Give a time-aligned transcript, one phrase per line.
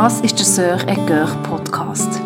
[0.00, 2.22] Das ist der Sœur et Coeur Podcast.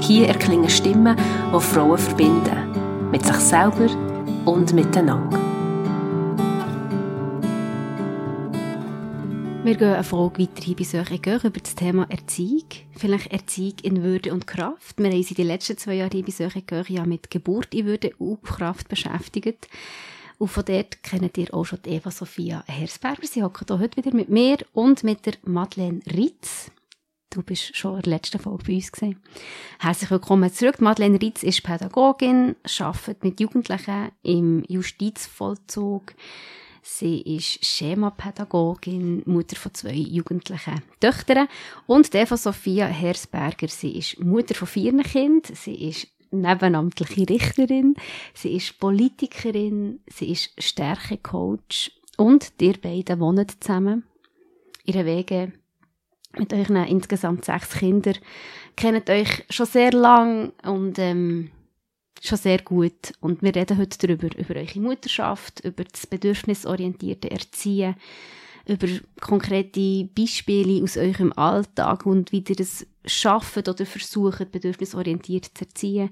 [0.00, 3.10] Hier erklingen Stimmen, die Frauen verbinden.
[3.10, 3.90] Mit sich selber
[4.44, 5.36] und miteinander.
[9.64, 12.68] Wir gehen eine Frage weiter bei Sœur et über das Thema Erziehung.
[12.92, 14.96] Vielleicht Erziehung in Würde und Kraft.
[14.96, 17.86] Wir haben uns in den letzten zwei Jahren bei Sœur et ja mit Geburt in
[17.86, 19.66] Würde und Kraft beschäftigt.
[20.38, 23.26] Und von dort kennt ihr auch schon Eva Sophia Hersberger.
[23.26, 26.70] Sie hockt heute wieder mit mir und mit der Madeleine Ritz.
[27.32, 29.22] Du bist schon in der letzten Folge bei uns gewesen.
[29.78, 30.80] Herzlich willkommen zurück.
[30.80, 36.12] Madeleine Ritz ist Pädagogin, arbeitet mit Jugendlichen im Justizvollzug.
[36.82, 41.46] Sie ist Schemapädagogin, Mutter von zwei jugendlichen Töchtern.
[41.86, 45.54] Und Eva Sophia Hersberger, sie ist Mutter von vier Kindern.
[45.54, 47.94] Sie ist nebenamtliche Richterin,
[48.34, 54.02] sie ist Politikerin, sie ist Stärkecoach und ihr beiden wohnen zusammen.
[54.84, 55.52] Ihre Wege
[56.38, 58.14] mit euren insgesamt sechs Kindern
[58.76, 61.50] kennt euch schon sehr lang und ähm,
[62.20, 63.12] schon sehr gut.
[63.20, 67.94] Und wir reden heute darüber, über eure Mutterschaft, über das bedürfnisorientierte Erziehen,
[68.66, 68.86] über
[69.20, 76.10] konkrete Beispiele aus eurem Alltag und wie ihr das schafft oder versucht, bedürfnisorientiert zu erziehen.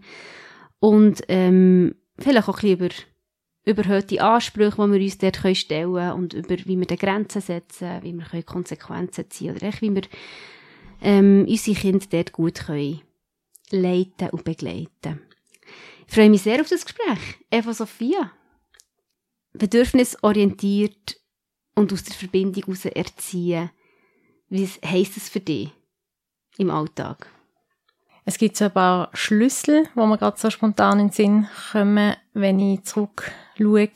[0.80, 2.94] Und ähm, vielleicht auch ein bisschen über
[3.69, 8.02] überhöhte Ansprüche, die wir uns dort stellen können und über wie wir die Grenzen setzen,
[8.02, 10.02] wie wir Konsequenzen ziehen oder echt, wie wir
[11.02, 13.00] ähm, unsere Kinder dort gut können
[13.70, 15.20] leiten und begleiten.
[16.06, 17.38] Ich freue mich sehr auf das Gespräch.
[17.50, 18.33] Eva Sophia.
[19.52, 21.20] Bedürfnisorientiert
[21.75, 23.70] und aus der Verbindung heraus erziehen.
[24.48, 25.70] Wie heisst das für dich
[26.56, 27.30] im Alltag?
[28.28, 32.14] Es gibt so ein paar Schlüssel, wo mir gerade so spontan in den Sinn kommen,
[32.34, 33.88] wenn ich zurückschaue.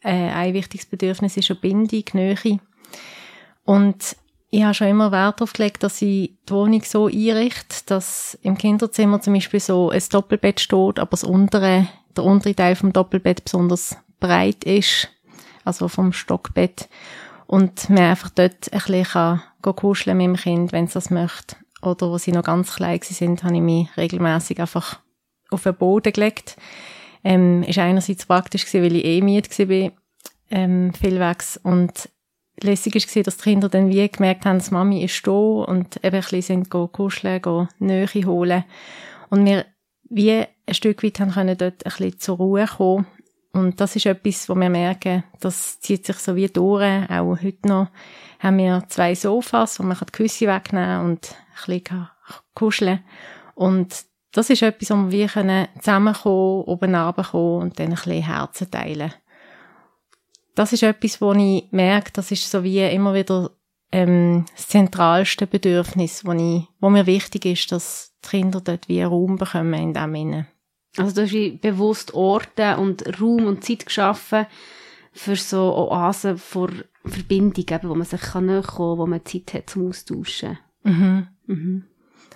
[0.00, 2.60] Äh, ein wichtiges Bedürfnis ist eine Bindung, Nähe.
[3.64, 4.16] Und
[4.50, 8.56] ich habe schon immer Wert darauf gelegt, dass ich die Wohnung so einrichte, dass im
[8.56, 13.42] Kinderzimmer zum Beispiel so ein Doppelbett steht, aber das untere, der untere Teil vom Doppelbett
[13.42, 15.08] besonders breit ist,
[15.64, 16.88] also vom Stockbett.
[17.48, 21.56] Und man einfach dort ein bisschen kann kuscheln mit dem Kind, wenn es das möchte.
[21.82, 25.00] Oder wo sie noch ganz klein sind, habe ich mich regelmäßig einfach
[25.50, 26.56] auf den Boden gelegt.
[27.24, 29.92] Ähm, ist einerseits praktisch gewesen, weil ich eh müde war,
[30.50, 31.58] ähm, vielwegs.
[31.62, 32.08] Und
[32.60, 36.16] lässig war, dass die Kinder dann wie gemerkt haben, dass Mami ist da und eben
[36.16, 38.64] ein bisschen sind kuscheln, gehen Nähe holen.
[39.30, 39.66] Und wir
[40.10, 43.06] wie ein Stück weit haben können dort ein bisschen zur Ruhe kommen
[43.52, 47.10] und das ist etwas, wo wir merken, das zieht sich so wie durch.
[47.10, 47.88] Auch heute noch
[48.40, 51.34] haben wir zwei Sofas, wo man die Küsse wegnehmen und
[51.66, 52.08] ein bisschen
[52.54, 53.00] kuscheln
[53.54, 55.28] Und das ist etwas, wo wir
[55.78, 59.12] zusammenkommen, oben runterkommen und dann ein bisschen Herzen teilen.
[60.54, 63.50] Das ist etwas, wo ich merke, das ist so wie immer wieder
[63.92, 69.02] ähm, das zentralste Bedürfnis, wo, ich, wo mir wichtig ist, dass die Kinder dort wie
[69.02, 70.46] Raum bekommen in dem Sinne.
[70.96, 74.46] Also du hast bewusst Orte und Raum und Zeit geschaffen
[75.12, 76.70] für so Oasen vor
[77.04, 80.58] Verbindung, eben, wo man sich kann näher kommen, wo man Zeit hat zum Austauschen.
[80.82, 81.28] Mhm.
[81.46, 81.84] Mhm.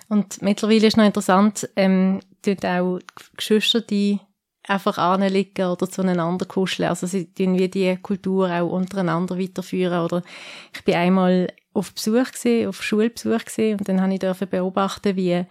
[0.09, 4.19] Und mittlerweile ist noch interessant, ähm, dort auch die Geschwister, die
[4.67, 6.89] einfach anliegen oder zueinander kuscheln.
[6.89, 9.99] Also sie tun wie die Kultur auch untereinander weiterführen.
[9.99, 10.23] Oder
[10.73, 15.15] ich bin einmal auf Besuch gesehen, auf Schulbesuch gesehen und dann habe ich dürfen beobachten,
[15.15, 15.45] wie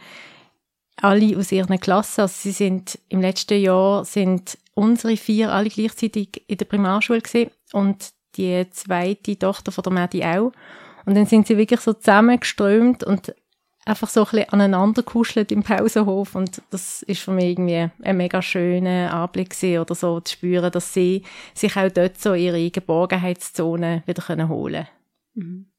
[0.97, 6.45] alle aus ihren Klassen, also sie sind im letzten Jahr sind unsere vier alle gleichzeitig
[6.47, 10.53] in der Primarschule gewesen und die zweite Tochter von der Medi auch.
[11.05, 13.35] Und dann sind sie wirklich so zusammengeströmt und
[13.85, 18.17] einfach so ein bisschen aneinander kuschelt im Pausenhof und das ist für mich irgendwie ein
[18.17, 21.25] mega schöner Anblick oder so zu spüren, dass sie
[21.55, 24.87] sich auch dort so ihre Geborgenheitszone wieder können holen
[25.35, 25.72] mhm.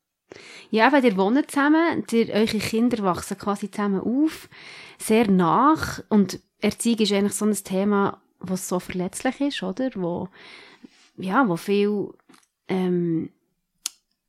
[0.74, 4.50] Ja, weil ihr wohnt zusammen, ihr, eure Kinder wachsen quasi zusammen auf
[4.98, 9.92] sehr nach und Erziehung ist eigentlich so ein Thema, was so verletzlich ist, oder?
[9.94, 10.30] Wo,
[11.16, 12.10] ja, wo viel
[12.70, 13.30] ähm,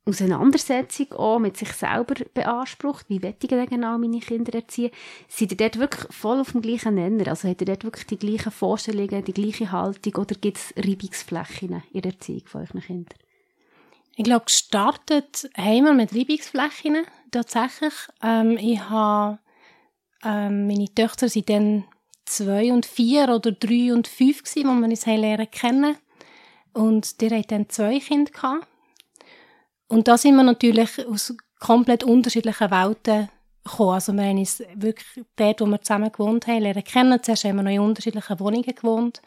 [0.05, 3.09] Auseinandersetzung auch mit sich selber beansprucht.
[3.09, 4.91] Wie wette ich denn genau meine Kinder erziehen?
[5.27, 7.27] Seid ihr dort wirklich voll auf dem gleichen Nenner?
[7.27, 11.81] Also habt ihr dort wirklich die gleichen Vorstellungen, die gleiche Haltung oder gibt es Reibungsflächen
[11.91, 13.24] in der Erziehung von euren Kindern?
[14.15, 17.93] Ich glaube, gestartet haben wir mit Reibungsflächen tatsächlich.
[18.23, 19.39] Ähm, ich habe
[20.23, 21.83] ähm, meine Töchter sind dann
[22.25, 25.97] zwei und vier oder drei und fünf gewesen, als wir uns lernen kennen.
[26.73, 28.67] Und die hatten dann zwei Kinder gehabt.
[29.87, 33.29] Und da sind wir natürlich aus komplett unterschiedlichen Welten
[33.63, 33.93] gekommen.
[33.93, 37.21] Also wir haben uns wirklich dort, wo wir zusammen gewohnt haben, lernen kennen.
[37.21, 39.21] Zuerst haben wir noch in unterschiedlichen Wohnungen gewohnt.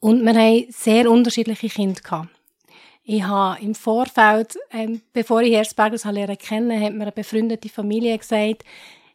[0.00, 2.33] Und wir haben sehr unterschiedliche Kinder gehabt.
[3.06, 6.04] Ich habe im Vorfeld, ähm, bevor ich Herzbergers
[6.38, 8.64] kennen, hat mir eine befreundete Familie gesagt,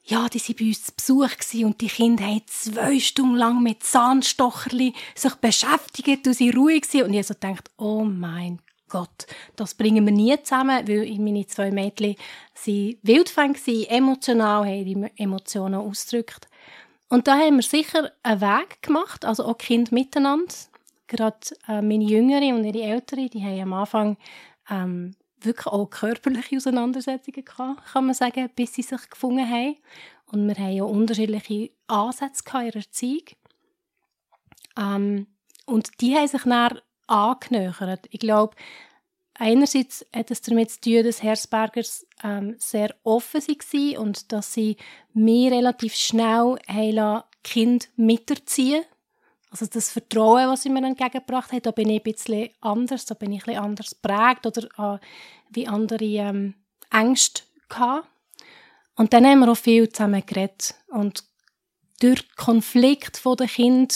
[0.05, 3.63] ja, die waren bei uns zu Besuch gewesen und die Kinder haben zwei Stunden lang
[3.63, 7.05] mit Zahnstocherli sich beschäftigt und sie ruhig gewesen.
[7.05, 8.59] Und ich so gedacht, oh mein
[8.89, 12.15] Gott, das bringen wir nie zusammen, weil meine zwei Mädchen
[12.53, 16.47] sind wildfäng waren, emotional, haben ihre Emotionen ausgedrückt.
[17.07, 20.53] Und da haben wir sicher einen Weg gemacht, also auch Kinder miteinander.
[21.09, 24.17] Gerade äh, meine Jüngere und ihre Ältere, die haben am Anfang
[24.69, 29.75] ähm, wirklich auch körperliche Auseinandersetzungen gehabt, kann man sagen, bis sie sich gefunden haben.
[30.27, 33.23] Und wir haben ja unterschiedliche Ansätze in ihrer Erziehung.
[34.77, 35.27] Ähm,
[35.65, 38.07] und die haben sich dann angenähert.
[38.11, 38.55] Ich glaube,
[39.33, 44.77] einerseits hat es damit zu tun, dass Herzbergers ähm, sehr offen waren und dass sie
[45.13, 46.59] mir relativ schnell
[47.43, 48.83] Kind miterziehen
[49.51, 53.15] also das Vertrauen, was sie mir entgegengebracht hat, da bin ich ein bisschen anders, da
[53.15, 54.99] bin ich ein bisschen anders prägt oder äh,
[55.49, 56.53] wie andere ähm,
[56.91, 58.07] Ängste gehabt.
[58.95, 60.75] Und dann haben wir auch viel zusammen geredet.
[60.87, 61.23] Und
[61.99, 63.87] durch Konflikt von den Kindern,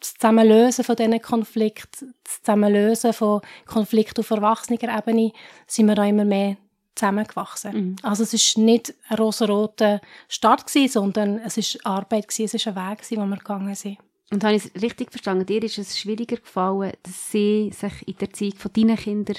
[0.00, 5.32] das Zusammenlösen von diesen Konflikten, das Zusammenlösen von Konflikten auf erwachsener Ebene,
[5.66, 6.56] sind wir auch immer mehr
[6.94, 7.72] zusammengewachsen.
[7.74, 7.96] Mhm.
[8.02, 12.66] Also es ist nicht ein rosa-roter Start gewesen, sondern es ist Arbeit gewesen, es ist
[12.66, 13.98] ein Weg gewesen, wo wir gegangen sind.
[14.32, 15.44] Und habe ich es richtig verstanden?
[15.44, 19.36] Dir ist es schwieriger gefallen, dass sie sich in der Zeit von deinen Kindern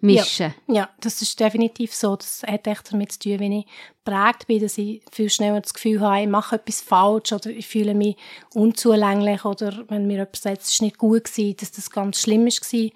[0.00, 0.52] mischen?
[0.66, 2.16] Ja, ja, das ist definitiv so.
[2.16, 3.66] Das hat echt damit zu tun, wenn ich
[4.04, 7.68] prägt bin, dass ich viel schneller das Gefühl habe, ich mache etwas falsch oder ich
[7.68, 8.16] fühle mich
[8.52, 12.46] unzulänglich oder wenn mir jemand sagt, es ist nicht gut gewesen, dass das ganz schlimm
[12.46, 12.90] war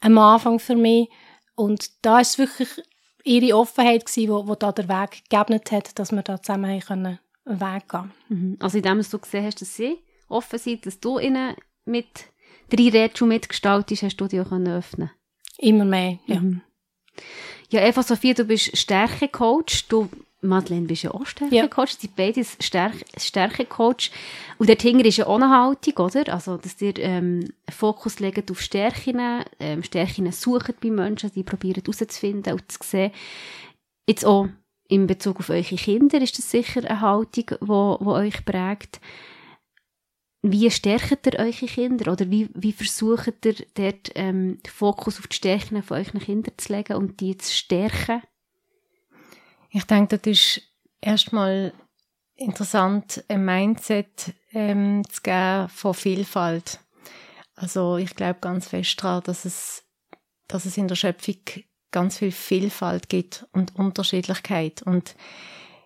[0.00, 1.08] am Anfang für mich.
[1.54, 2.70] Und da ist wirklich
[3.22, 7.20] ihre Offenheit gewesen, wo, wo da der Weg geebnet hat, dass wir da zusammen können
[7.44, 8.12] einen Weg gehen.
[8.30, 8.56] Mhm.
[8.58, 9.98] Also in dem, was du gesehen hast, dass sie
[10.28, 12.26] offen sind, dass du ihnen mit
[12.70, 15.10] drei Rätseln mitgestaltest, hast du dich auch öffnen
[15.58, 16.40] Immer mehr, ja.
[16.40, 16.60] Mhm.
[17.70, 19.86] Ja, Eva Sophia, du bist Stärkecoach.
[19.88, 20.08] Du,
[20.40, 21.90] Madeleine, bist ja auch Stärkecoach.
[21.90, 21.96] Ja.
[21.98, 22.44] Sie sind beide
[23.16, 24.10] Stärkecoach.
[24.58, 26.32] Und dort hinten ist ja auch eine Haltung, oder?
[26.32, 31.82] Also, dass ihr ähm, Fokus legt auf Stärken, ähm, Stärken sucht bei Menschen, die probieren
[31.84, 33.10] herauszufinden und zu sehen.
[34.06, 34.48] Jetzt auch
[34.88, 39.00] in Bezug auf eure Kinder ist das sicher eine Haltung, die, die euch prägt.
[40.48, 45.26] Wie stärkt ihr eure Kinder oder wie, wie versucht ihr dort ähm, den Fokus auf
[45.26, 48.22] die Stärken von euren Kindern zu legen und die zu stärken?
[49.70, 50.62] Ich denke, das ist
[51.00, 51.72] erstmal
[52.36, 56.78] interessant, ein Mindset ähm, zu geben von Vielfalt.
[57.56, 59.82] Also ich glaube ganz fest daran, dass es,
[60.46, 61.40] dass es in der Schöpfung
[61.90, 65.16] ganz viel Vielfalt gibt und Unterschiedlichkeit und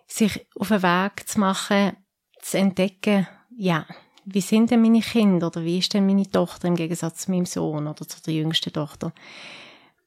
[0.05, 1.97] sich auf einen Weg zu machen,
[2.41, 3.87] zu entdecken, ja,
[4.25, 7.45] wie sind denn meine Kinder oder wie ist denn meine Tochter im Gegensatz zu meinem
[7.45, 9.13] Sohn oder zu der jüngsten Tochter?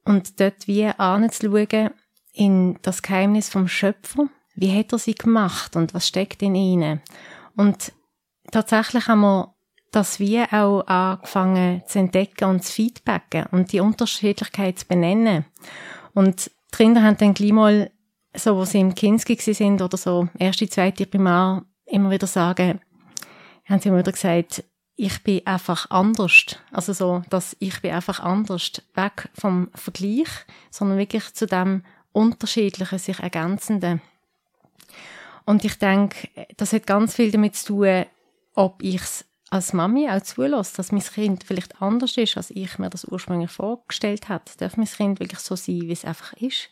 [0.04, 1.90] Und dort wie anzuschauen
[2.32, 7.00] in das Geheimnis vom Schöpfer, wie hat er sie gemacht und was steckt in ihnen?
[7.56, 7.92] Und
[8.50, 9.54] tatsächlich haben wir
[9.90, 15.44] das wie auch angefangen zu entdecken und zu feedbacken und die Unterschiedlichkeit zu benennen.
[16.14, 17.90] Und die Kinder haben dann gleich mal,
[18.36, 22.80] so wo sie im Kinski sind oder so, erste, zweite Primar, immer wieder sagen,
[23.66, 24.64] haben sie immer gesagt,
[24.96, 26.56] ich bin einfach anders.
[26.70, 28.82] Also so, dass ich bin einfach anders.
[28.94, 30.28] Weg vom Vergleich,
[30.70, 34.00] sondern wirklich zu dem unterschiedlichen, sich ergänzenden.
[35.44, 38.06] Und ich denke, das hat ganz viel damit zu tun,
[38.54, 42.78] ob ich es als Mami auch zulasse, dass mein Kind vielleicht anders ist, als ich
[42.78, 44.44] mir das ursprünglich vorgestellt habe.
[44.58, 46.70] Darf mein Kind wirklich so sein, wie es einfach ist?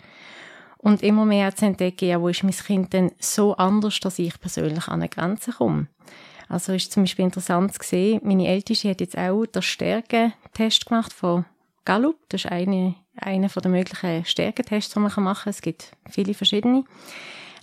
[0.78, 4.40] Und immer mehr zu entdecken, ja, wo ist mein Kind denn so anders, dass ich
[4.40, 5.86] persönlich an eine Grenze komme.
[6.52, 11.10] Also ist zum Beispiel interessant zu sehen, meine Älteste hat jetzt auch den Stärkentest gemacht
[11.10, 11.46] von
[11.86, 12.16] Gallup.
[12.28, 15.50] Das ist eine, einer der möglichen Stärkentests, die man machen kann.
[15.50, 16.84] Es gibt viele verschiedene.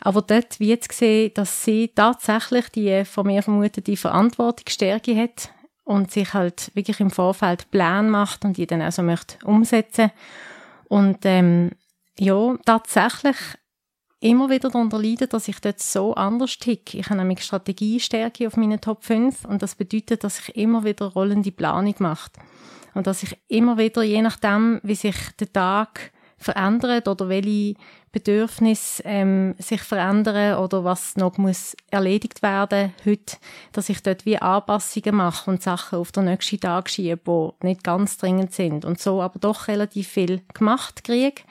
[0.02, 5.52] Aber dort jetzt gesehen, dass sie tatsächlich die von mir vermutete Verantwortungsstärke hat
[5.84, 10.10] und sich halt wirklich im Vorfeld Plan macht und die dann also möchte umsetzen.
[10.88, 11.74] Und ähm,
[12.18, 13.38] ja, tatsächlich
[14.20, 16.98] immer wieder darunter leiden, dass ich dort so anders ticke.
[16.98, 21.06] Ich habe nämlich Strategiestärke auf meinen Top 5 und das bedeutet, dass ich immer wieder
[21.06, 22.32] rollende Planung mache.
[22.94, 27.76] Und dass ich immer wieder, je nachdem, wie sich der Tag verändert oder welche
[28.12, 33.38] Bedürfnisse ähm, sich verändern oder was noch muss erledigt werden heute,
[33.74, 37.84] dass ich dort wie Anpassungen mache und Sachen auf den nächsten Tag schiebe, die nicht
[37.84, 41.44] ganz dringend sind und so aber doch relativ viel gemacht kriege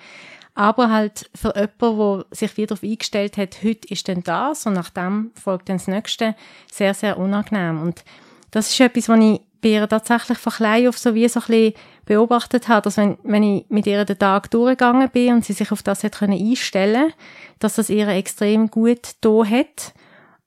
[0.59, 4.73] aber halt für jemanden, der sich wieder darauf eingestellt hat, heute ist dann das und
[4.73, 6.35] nach dem folgt dann das Nächste,
[6.69, 7.81] sehr, sehr unangenehm.
[7.81, 8.03] Und
[8.51, 11.47] das ist etwas, was ich bei ihr tatsächlich von klein auf so wie so ein
[11.47, 11.75] bisschen
[12.07, 15.71] beobachtet habe, dass wenn, wenn ich mit ihr den Tag durchgegangen bin und sie sich
[15.71, 17.13] auf das hat können einstellen
[17.61, 19.95] dass das ihr extrem gut da hat.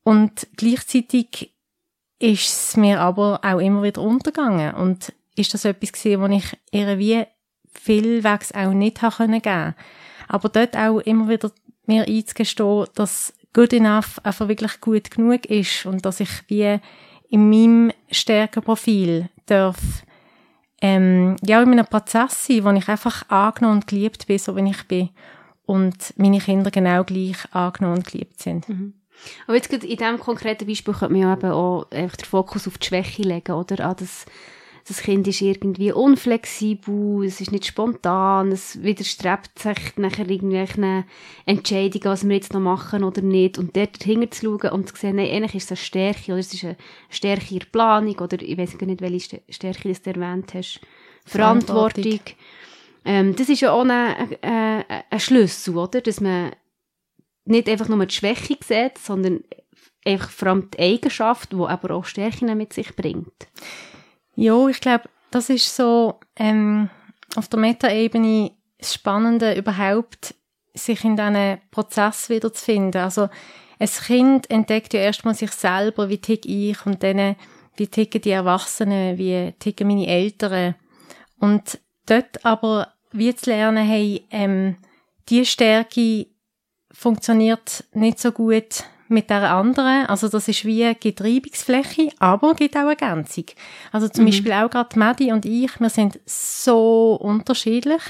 [0.03, 1.53] Und gleichzeitig
[2.19, 4.73] ist es mir aber auch immer wieder untergegangen.
[4.73, 7.25] Und ist das etwas gewesen, wo ich ihr wie
[7.73, 9.75] vielwegs auch nicht haben können geben.
[10.31, 11.51] Aber dort auch immer wieder
[11.85, 16.79] mir einzugestehen, dass good enough einfach wirklich gut genug ist und dass ich wie
[17.29, 19.77] in meinem Stärkenprofil darf
[20.81, 24.69] ähm, ja in meinem Prozess sein, wo ich einfach angenommen und geliebt bin, so wie
[24.69, 25.09] ich bin
[25.65, 28.69] und meine Kinder genau gleich angenommen und geliebt sind.
[28.69, 28.93] Mhm.
[29.47, 32.77] Aber jetzt in diesem konkreten Beispiel könnte man ja eben auch einfach den Fokus auf
[32.77, 33.85] die Schwäche legen, oder?
[33.85, 34.25] An das
[34.87, 41.05] das Kind ist irgendwie unflexibel, es ist nicht spontan, es widerstrebt sich nachher irgendwelchen
[41.45, 43.57] Entscheidungen, was wir jetzt noch machen oder nicht.
[43.57, 46.39] Und dort dahinter zu schauen und zu sehen, nein, eigentlich ist es eine Stärke oder
[46.39, 46.77] es ist eine
[47.09, 50.81] Stärke in der Planung oder ich weiß gar nicht, welche Stärke du erwähnt hast.
[51.25, 52.03] Verantwortung.
[52.03, 52.35] Verantwortung.
[53.03, 56.01] Ähm, das ist ja auch ein, ein, ein Schlüssel, oder?
[56.01, 56.51] Dass man
[57.45, 59.43] nicht einfach nur die Schwäche sieht, sondern
[60.05, 63.47] einfach vor allem die Eigenschaft, die aber auch Stärken mit sich bringt.
[64.35, 66.89] Ja, ich glaube, das ist so ähm,
[67.35, 70.35] auf der Metaebene das Spannende überhaupt,
[70.73, 73.01] sich in diesen Prozess wiederzufinden.
[73.01, 73.29] Also
[73.79, 77.35] ein Kind entdeckt ja erstmal sich selber, wie tick ich und dann
[77.75, 80.75] wie ticken die Erwachsenen, wie ticken meine Eltern.
[81.39, 84.77] Und dort aber wie zu lernen, hey, ähm,
[85.29, 86.27] die Stärke
[86.91, 90.05] funktioniert nicht so gut mit der anderen.
[90.07, 93.45] Also das ist wie eine Getreibungsfläche, aber gibt auch Ergänzung.
[93.91, 94.29] Also zum mhm.
[94.29, 98.01] Beispiel auch gerade Medi und ich, wir sind so unterschiedlich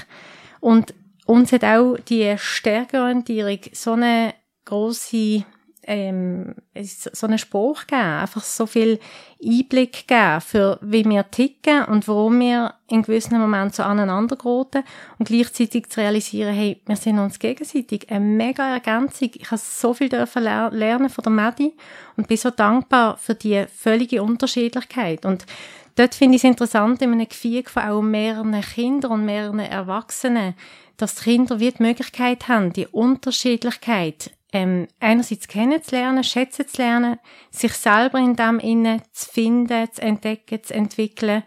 [0.60, 0.94] und
[1.26, 5.44] uns hat auch die Stärkeorientierung so eine große
[5.84, 9.00] ähm, so einen Spruch geben, einfach so viel
[9.44, 14.84] Einblick geben für wie wir ticken und warum wir in gewissen Momenten so aneinander geraten
[15.18, 19.30] und gleichzeitig zu realisieren, hey, wir sind uns gegenseitig eine mega Ergänzung.
[19.34, 21.74] Ich habe so viel dürfen ler lernen von der Medi
[22.16, 25.46] und bin so dankbar für die völlige Unterschiedlichkeit und
[25.94, 30.54] Dort finde ich es interessant, in einem Gefühl von auch mehreren Kindern und mehreren Erwachsenen,
[30.96, 37.18] dass die Kinder wie die Möglichkeit haben, die Unterschiedlichkeit ähm, einerseits kennenzulernen, schätzen zu lernen,
[37.50, 41.42] sich selber in dem innen zu finden, zu entdecken, zu entwickeln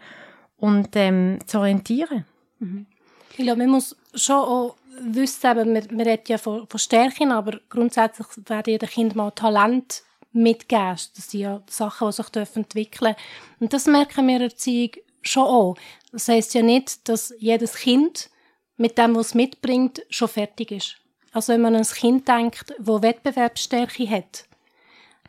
[0.56, 2.24] und ähm, zu orientieren.
[2.58, 2.86] Mhm.
[3.30, 7.30] Ich glaube, man muss schon auch wissen, eben, man, man redet ja von, von Stärken,
[7.32, 10.96] aber grundsätzlich werden ja den Kindern mal Talent mitgeben.
[11.14, 13.22] Das sind ja Sachen, die sich entwickeln dürfen.
[13.60, 15.76] Und das merken wir in der Erziehung schon auch.
[16.12, 18.30] Das heisst ja nicht, dass jedes Kind
[18.76, 20.96] mit dem, was es mitbringt, schon fertig ist.
[21.36, 24.46] Also wenn man an ein Kind denkt, wo Wettbewerbsstärke hat,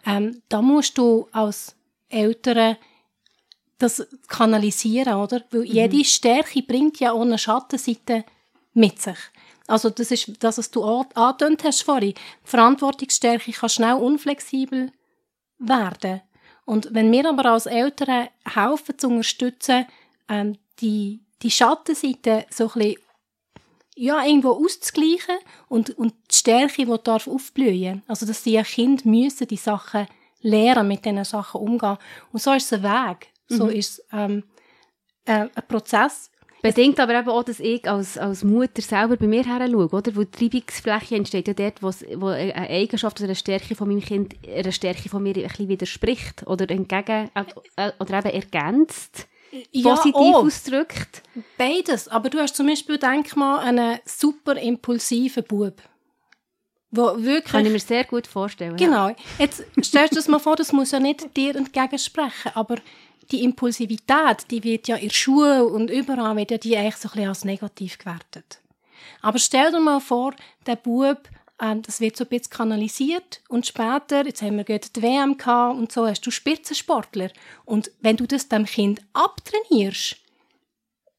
[0.05, 1.75] ähm, da musst du als
[2.07, 2.77] Eltern
[3.77, 5.43] das kanalisieren, oder?
[5.51, 5.65] Weil mhm.
[5.65, 8.23] jede Stärke bringt ja eine Schattenseite
[8.73, 9.17] mit sich.
[9.67, 12.13] Also das ist das, was du angetönt hast vorhin.
[12.45, 14.93] Verantwortungsstärke kann schnell unflexibel
[15.59, 16.21] werden.
[16.63, 19.85] Und wenn wir aber als Eltern helfen zu unterstützen,
[20.29, 23.06] ähm, die, die Schattenseite so ein bisschen
[23.97, 25.37] ja, irgendwo auszugleichen
[25.67, 28.03] und, und die Stärke, die darf aufblühen.
[28.07, 30.07] Also, dass die Kinder müssen die Sachen
[30.41, 31.97] lernen, mit diesen Sachen umgehen.
[32.31, 33.27] Und so ist es ein Weg.
[33.49, 33.71] So mhm.
[33.71, 34.43] ist es ähm,
[35.25, 36.29] äh, ein Prozess.
[36.61, 40.15] Bedingt aber eben auch, dass ich als, als Mutter selber bei mir her schaue, oder?
[40.15, 44.35] Wo die Treibungsfläche entsteht ja dort, wo eine Eigenschaft oder eine Stärke von meinem Kind
[44.47, 47.29] einer Stärke von mir ein bisschen widerspricht oder entgegen,
[47.75, 49.27] äh, oder eben ergänzt
[49.71, 50.43] ja, positiv auch.
[50.43, 51.23] ausdrückt?
[51.57, 52.07] Beides.
[52.07, 55.81] Aber du hast zum Beispiel, denk mal, einen super impulsiven Bub.
[56.91, 58.77] Wo wirklich, Kann ich mir sehr gut vorstellen.
[58.77, 59.13] Genau.
[59.37, 62.77] Jetzt stellst du dir das mal vor, das muss ja nicht dir entgegensprechen, aber
[63.31, 67.09] die Impulsivität, die wird ja in der Schule und überall wird ja die eigentlich so
[67.09, 68.61] ein bisschen als negativ gewertet.
[69.21, 70.33] Aber stell dir mal vor,
[70.65, 75.01] der Bub das wird so ein bisschen kanalisiert und später, jetzt haben wir gerade die
[75.01, 77.31] WM gehabt und so, hast du Spitzensportler.
[77.65, 80.17] Und wenn du das dem Kind abtrainierst,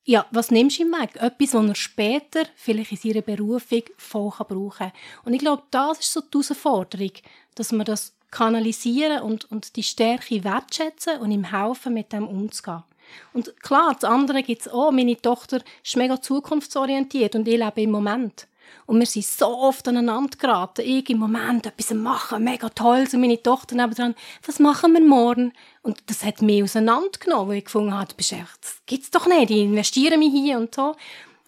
[0.04, 1.16] ja, was nimmst du ihm weg?
[1.16, 4.92] Etwas, was er später vielleicht in seiner Berufung voll brauchen kann.
[5.24, 7.12] Und ich glaube, das ist so die Herausforderung,
[7.56, 12.84] dass wir das kanalisieren und, und die Stärke wertschätzen und ihm helfen, mit dem umzugehen.
[13.32, 14.92] Und klar, das andere gibt es auch.
[14.92, 18.46] Meine Tochter ist mega zukunftsorientiert und ich lebe im Moment.
[18.86, 20.82] Und wir sind so oft aneinander geraten.
[20.84, 23.06] Ich im Moment etwas machen, mega toll.
[23.06, 25.52] So meine Tochter nebenan, was machen wir morgen?
[25.82, 29.50] Und das hat mich auseinandergenommen, weil ich gefunden habe, das gibt's doch nicht.
[29.50, 30.94] Ich investiere mich hier und so.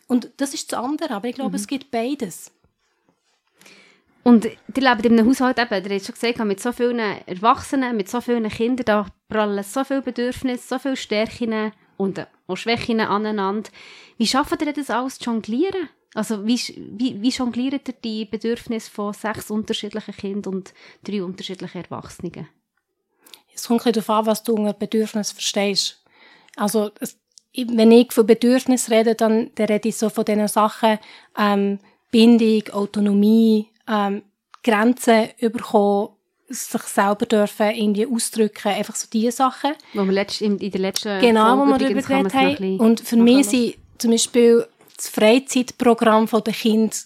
[0.07, 1.15] Und das ist das andere.
[1.15, 1.57] Aber ich glaube, mhm.
[1.57, 2.53] es gibt beides.
[4.23, 7.97] Und die leben in einem Haushalt eben, ihr habt schon gesagt, mit so vielen Erwachsenen,
[7.97, 13.01] mit so vielen Kindern, da prallen so viele Bedürfnisse, so viele Stärken und auch Schwächen
[13.01, 13.71] aneinander.
[14.19, 15.89] Wie schafft ihr das alles zu jonglieren?
[16.15, 20.75] Also wie, wie, wie jongliert ihr die Bedürfnisse von sechs unterschiedlichen Kindern und
[21.05, 22.49] drei unterschiedlichen Erwachsenen?
[23.55, 26.03] Es kommt ein darauf an, was du unter Bedürfnis verstehst.
[26.57, 26.91] Also
[27.55, 30.99] wenn ich von Bedürfnis rede, dann, dann rede ich so von diesen Sachen
[31.39, 31.79] ähm,
[32.11, 34.23] Bindung, Autonomie, ähm,
[34.63, 36.11] Grenzen bekommen,
[36.49, 39.73] sich selber dürfen irgendwie ausdrücken, einfach so diese Sachen.
[39.95, 42.81] Wo wir letzt, in, in der letzten Genau, wo wir darüber geredet haben.
[42.81, 44.67] Und für mich sind zum Beispiel
[45.01, 46.97] das Freizeitprogramm der Kinder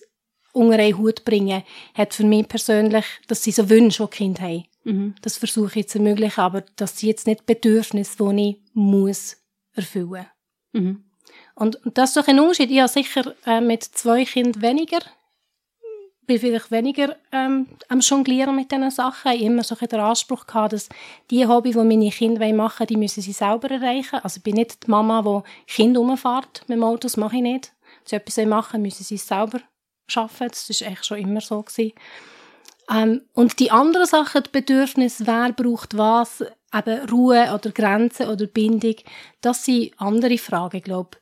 [0.53, 1.63] unter einen Hut bringen,
[1.95, 4.65] hat für mich persönlich, dass sie so Wünsche, die Kinder haben.
[4.85, 5.15] Mhm.
[5.23, 9.37] Das versuche ich zu ermöglichen, aber das sind jetzt nicht Bedürfnisse, die ich muss
[9.75, 10.27] erfüllen.
[10.73, 11.05] Mhm.
[11.55, 12.71] Und, und das ist doch ein Unterschied.
[12.71, 15.01] Ich habe sicher äh, mit zwei Kindern weniger
[16.27, 19.33] bin vielleicht weniger ähm, am Jonglieren mit diesen Sachen.
[19.33, 20.89] Ich habe immer so den Anspruch gehabt, dass
[21.31, 24.21] die Hobby, die meine Kinder machen wollen, die müssen sie selber erreichen.
[24.23, 27.43] Also ich bin nicht die Mama, die Kinder umfährt mit dem Auto, das mache ich
[27.43, 27.73] nicht.
[28.05, 29.61] Sie etwas machen müssen sie es selber
[30.07, 30.49] schaffen.
[30.49, 31.63] Das war eigentlich schon immer so.
[31.63, 31.93] Gewesen.
[32.91, 36.45] Ähm, und die anderen Sachen, die Bedürfnisse, wer braucht was,
[36.75, 38.97] eben Ruhe oder Grenzen oder Bindung,
[39.41, 41.19] das sind andere Fragen, glaube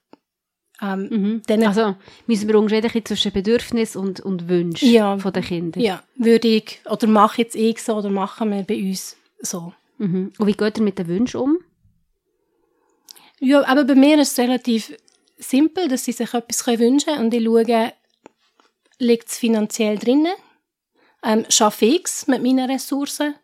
[0.81, 1.65] ähm, mhm.
[1.65, 1.95] Also
[2.27, 5.81] müssen wir unterscheiden zwischen Bedürfnis und, und Wünschen ja, von den Kindern?
[5.81, 9.73] Ja, würde ich, oder mache jetzt ich so, oder machen wir bei uns so.
[9.99, 10.33] Mhm.
[10.37, 11.59] Und wie geht ihr mit den Wünschen um?
[13.39, 14.97] Ja, aber bei mir ist es relativ
[15.43, 17.93] simpel, dass sie sich etwas wünschen können und ich schaue,
[18.99, 20.35] liegt es finanziell drinnen?
[21.25, 23.35] Ähm, schaffe ich es mit meinen Ressourcen?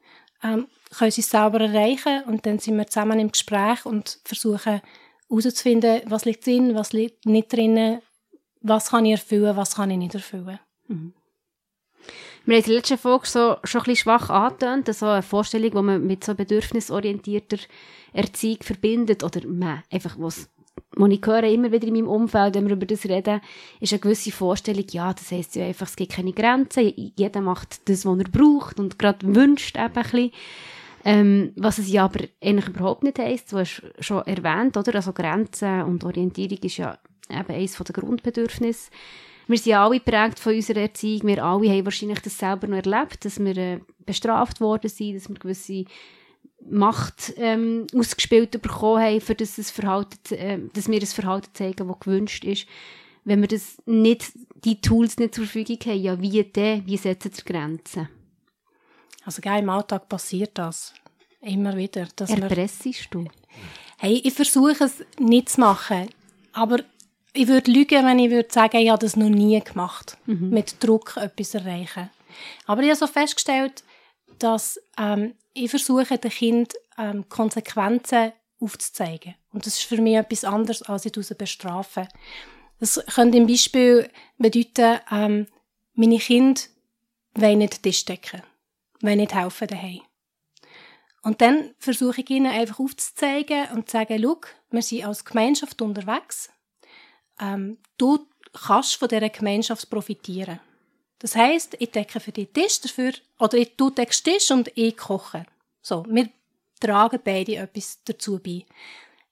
[0.43, 2.23] Ähm, können sie es selber erreichen?
[2.25, 4.81] Und dann sind wir zusammen im Gespräch und versuchen,
[5.28, 8.00] herauszufinden, was liegt drin, was liegt nicht drin,
[8.61, 10.59] was kann ich erfüllen, was kann ich nicht erfüllen.
[10.88, 11.14] Mhm.
[12.45, 15.71] Wir haben in der letzten Folge so, schon ein bisschen schwach angetönt, so eine Vorstellung,
[15.71, 17.59] die man mit so bedürfnisorientierter
[18.14, 20.49] Erziehung verbindet, oder man, einfach was
[20.97, 23.40] wo ich höre immer wieder in meinem Umfeld, wenn wir über das reden,
[23.80, 27.88] ist eine gewisse Vorstellung, ja, das heisst ja einfach, es gibt keine Grenzen, jeder macht
[27.88, 30.30] das, was er braucht und gerade wünscht eben ein.
[31.04, 34.97] Ähm, was es ja aber eigentlich überhaupt nicht heisst, du hast schon erwähnt, oder?
[34.97, 36.99] Also Grenzen und Orientierung ist ja
[37.30, 38.91] eben eines der Grundbedürfnisse.
[39.47, 41.26] Wir sind ja alle geprägt von unserer Erziehung.
[41.26, 45.28] Wir alle haben wahrscheinlich das selber noch erlebt, dass wir äh, bestraft worden sind, dass
[45.28, 45.84] wir gewisse
[46.71, 51.89] Macht ähm, ausgespielt bekommen haben, für das, es Verhalten, äh, dass wir ein Verhalten zeigen,
[51.89, 52.67] das gewünscht ist.
[53.25, 54.33] Wenn wir das nicht,
[54.65, 56.87] die Tools nicht zur Verfügung haben, ja, wie denn?
[56.87, 58.09] Wie setzen wir Grenzen?
[59.25, 60.95] Also gell, im Alltag passiert das.
[61.41, 62.09] Immer wieder.
[62.17, 63.26] Dass Erpressest du?
[63.99, 66.09] Hey, ich versuche es nicht zu machen.
[66.52, 66.78] Aber
[67.33, 70.17] ich würde lügen, wenn ich würde sagen, ich habe das noch nie gemacht.
[70.26, 70.50] Mhm.
[70.50, 72.11] Mit Druck etwas erreichen.
[72.67, 73.85] Aber ich habe so festgestellt,
[74.39, 79.34] dass ähm, ich versuche, den Kind ähm, Konsequenzen aufzuzeigen.
[79.52, 82.08] Und das ist für mich etwas anderes, als ich sie bestrafen.
[82.80, 85.47] Das könnte im Beispiel bedeuten, ähm,
[85.94, 86.60] meine Kinder
[87.34, 88.42] wollen nicht Tisch decken
[89.00, 90.00] wenn nicht helfen daheim.
[91.23, 94.40] Und dann versuche ich ihnen einfach aufzuzeigen und zu sagen, schau,
[94.71, 96.50] wir sind als Gemeinschaft unterwegs.
[97.40, 100.60] Ähm, du kannst von dieser Gemeinschaft profitieren.
[101.19, 104.97] Das heisst, ich decke für dich Tisch dafür, oder ich, du deckst Tisch und ich
[104.97, 105.47] koche.
[105.83, 106.28] So, wir
[106.81, 108.65] tragen beide etwas dazu bei.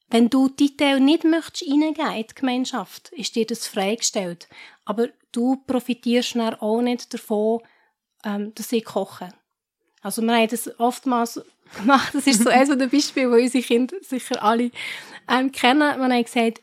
[0.08, 4.48] Wenn du die Teil nicht möchtest in die Gemeinschaft, ist dir das freigestellt.
[4.84, 7.60] Aber du profitierst dann auch nicht davon,
[8.24, 9.30] ähm, dass ich koche.
[10.02, 11.40] Also wir haben das oftmals
[11.76, 12.14] gemacht.
[12.14, 14.70] Das ist so eines der Beispiele, die unsere Kinder sicher alle
[15.28, 15.80] ähm, kennen.
[15.80, 16.62] Wir haben gesagt,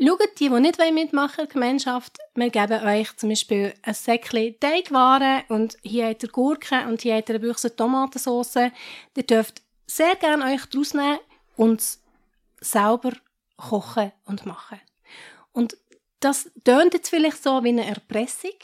[0.00, 5.42] schaut die, die nicht mitmachen wollen, Gemeinschaft, wir geben euch zum Beispiel ein Säckchen Teigwaren
[5.48, 8.70] und hier habt ihr Gurken und hier habt ihr eine Büchse Tomatensauce.
[9.16, 11.18] Ihr dürft sehr gerne euch daraus nehmen
[11.56, 11.82] und
[12.60, 13.12] selber
[13.56, 14.80] kochen und machen.
[15.52, 15.76] Und
[16.20, 18.54] das tönt jetzt vielleicht so wie eine Erpressung,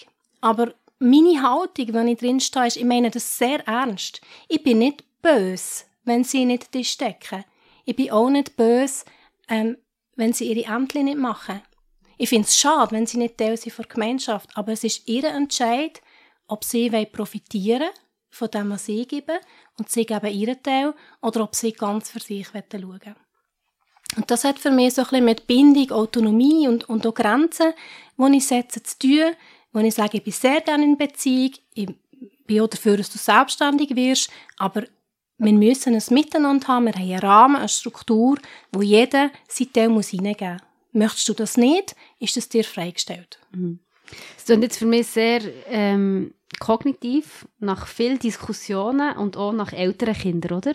[0.40, 4.20] aber meine Haltung, wenn ich drin stehe, ist, ich meine das sehr ernst.
[4.48, 7.44] Ich bin nicht böse, wenn sie nicht Tisch decken.
[7.84, 9.04] Ich bin auch nicht böse,
[9.48, 9.76] ähm,
[10.16, 11.62] wenn sie ihre Ämter nicht machen.
[12.18, 15.06] Ich finde es schade, wenn sie nicht Teil sind von der Gemeinschaft, aber es ist
[15.06, 16.00] ihr Entscheid,
[16.48, 17.90] ob sie profitieren
[18.30, 19.38] von dem, was sie geben,
[19.78, 23.16] und sie geben ihren Teil, oder ob sie ganz für sich schauen wollen.
[24.16, 27.72] Und das hat für mich so ein bisschen mit Bindung, Autonomie und, und auch Grenzen,
[28.16, 29.34] die ich setze, zu tun,
[29.72, 31.88] wo ich sage, ich bin sehr gerne in Beziehung, ich
[32.46, 34.84] bin auch dafür, dass du selbstständig wirst, aber
[35.38, 38.38] wir müssen ein Miteinander haben, wir haben einen Rahmen, eine Struktur,
[38.72, 40.62] wo jeder sein Teil muss hineingeben muss.
[40.92, 43.38] Möchtest du das nicht, ist das dir freigestellt.
[43.52, 43.80] Mhm.
[44.36, 50.14] Das klingt jetzt für mich sehr ähm, kognitiv, nach vielen Diskussionen und auch nach älteren
[50.14, 50.72] Kindern, oder?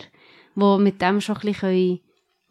[0.54, 2.00] Wo mit dem schon ein bisschen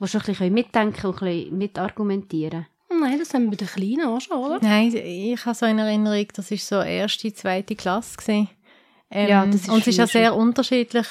[0.01, 2.65] die schon ein bisschen mitdenken und ein bisschen mitargumentieren
[2.99, 4.59] Nein, das haben wir bei den Kleinen auch schon, oder?
[4.61, 8.17] Nein, ich habe so in Erinnerung, das war so erste, zweite Klasse.
[9.09, 11.07] Ähm, Ja, das ist und es ist ja sehr unterschiedlich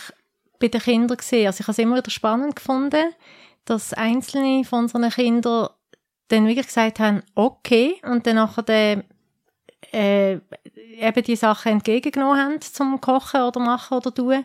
[0.60, 1.46] bei den Kindern gesehen.
[1.46, 3.12] Also ich habe es immer wieder spannend gefunden,
[3.64, 5.70] dass einzelne von unseren Kindern
[6.28, 9.04] dann wirklich gesagt haben, okay, und dann nachher dann,
[9.92, 10.34] äh,
[10.74, 14.44] eben die Sachen entgegengenommen haben zum Kochen oder machen oder tun.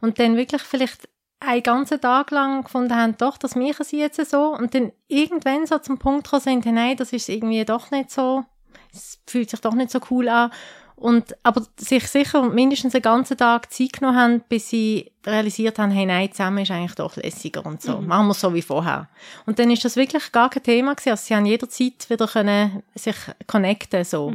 [0.00, 1.08] Und dann wirklich vielleicht
[1.40, 4.54] einen ganzen Tag lang gefunden haben, doch, das machen sie jetzt so.
[4.54, 8.44] Und dann irgendwann so zum Punkt gekommen sind, nein, das ist irgendwie doch nicht so,
[8.92, 10.50] es fühlt sich doch nicht so cool an
[10.96, 15.90] und aber sich sicher mindestens einen ganzen Tag Zeit genommen haben, bis sie realisiert haben,
[15.90, 18.00] hey, nein, zusammen ist eigentlich doch lässiger und so.
[18.00, 19.08] Machen wir es so wie vorher.
[19.44, 21.10] Und dann ist das wirklich gar kein Thema gewesen.
[21.10, 24.32] Also sie haben jederzeit wieder können sich connecten, so.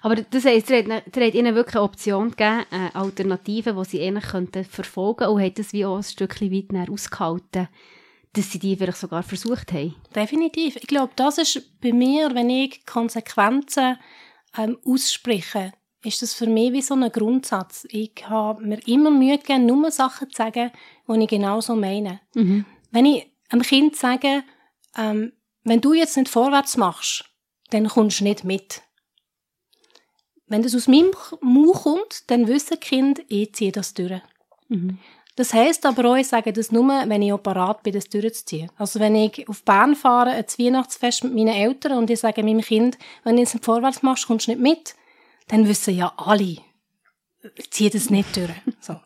[0.00, 3.84] Aber das heisst, ihr habt, ihr habt ihnen wirklich eine Option gegeben, eine Alternative, die
[3.84, 7.68] sie ähnlich könnten verfolgen und hat das wie auch ein Stückchen weit näher ausgehalten,
[8.32, 9.94] dass sie die vielleicht sogar versucht haben.
[10.14, 10.76] Definitiv.
[10.76, 13.98] Ich glaube, das ist bei mir, wenn ich Konsequenzen
[14.56, 17.86] ähm, ausspreche, ist das für mich wie so ein Grundsatz.
[17.90, 20.70] Ich habe mir immer Mühe gegeben, nur Sachen zu sagen,
[21.08, 22.20] die ich genau so meine.
[22.90, 24.42] Wenn ich einem Kind sage,
[24.96, 25.32] ähm,
[25.64, 27.24] wenn du jetzt nicht vorwärts machst,
[27.70, 28.82] dann kommst du nicht mit.
[30.46, 34.20] Wenn das aus meinem Mund kommt, dann wissen die Kinder, ich ziehe das durch.
[35.36, 38.70] Das heisst aber auch, ich sage das nur, wenn ich parat bin, das durchzuziehen.
[38.76, 42.62] Also wenn ich auf Bern fahre, ein Weihnachtsfest mit meinen Eltern und ich sage meinem
[42.62, 44.94] Kind, wenn du jetzt nicht vorwärts machst, kommst du nicht mit,
[45.50, 46.58] dann wissen ja alle,
[47.70, 48.50] ziehe das nicht durch.
[48.82, 48.96] So.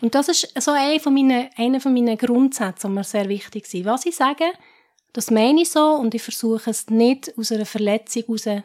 [0.00, 3.66] Und das ist so einer von meinen, einer von meinen Grundsätzen, die mir sehr wichtig
[3.66, 3.84] sind.
[3.84, 4.44] Was ich sage,
[5.12, 8.62] das meine ich so und ich versuche es nicht aus einer Verletzung heraus zu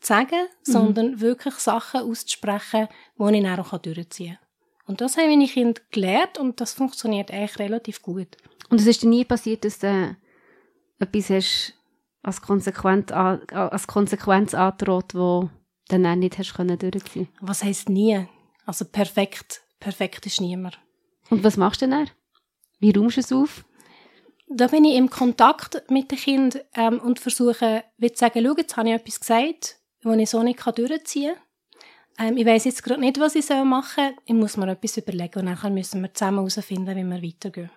[0.00, 2.88] sagen, sondern wirklich Sachen auszusprechen,
[3.18, 4.86] die ich dann auch durchziehen kann.
[4.86, 8.28] Und das haben meine Kinder gelernt und das funktioniert eigentlich relativ gut.
[8.70, 10.16] Und es ist dir nie passiert, dass du
[10.98, 11.74] etwas hast
[12.22, 15.50] als Konsequenz, als Konsequenz angedroht, wo
[15.88, 18.26] dann auch nicht hast können durchziehen Was heisst nie?
[18.66, 19.62] Also perfekt.
[19.80, 20.78] Perfekt ist niemand.
[21.30, 22.10] Und was machst du denn dann?
[22.80, 23.64] Wie räumst du es auf?
[24.48, 28.54] Da bin ich im Kontakt mit den Kindern ähm, und versuche, wie zu sagen, schau,
[28.56, 31.34] jetzt habe ich etwas gesagt, das ich so nicht durchziehen
[32.16, 32.28] kann.
[32.28, 34.14] Ähm, ich weiss jetzt gerade nicht, was ich machen soll.
[34.24, 37.70] Ich muss mir etwas überlegen und dann müssen wir zusammen herausfinden, wie wir weitergehen.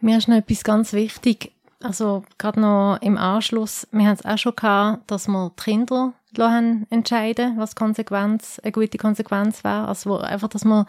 [0.00, 1.52] Mir ist noch etwas ganz wichtig.
[1.86, 6.14] Also, gerade noch im Anschluss, wir haben es auch schon gehabt, dass wir die Kinder
[6.36, 9.86] lassen entscheiden, was Konsequenz, eine gute Konsequenz wäre.
[9.86, 10.86] Also, einfach, dass wir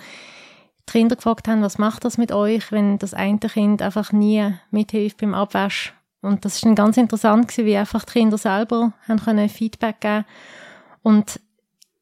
[0.89, 4.55] die Kinder gefragt haben, was macht das mit euch, wenn das eine Kind einfach nie
[4.71, 5.93] mithilft beim Abwasch.
[6.21, 10.01] Und das ist dann ganz interessant gewesen, wie einfach die Kinder selber haben können Feedback
[10.01, 10.25] geben.
[11.03, 11.39] Und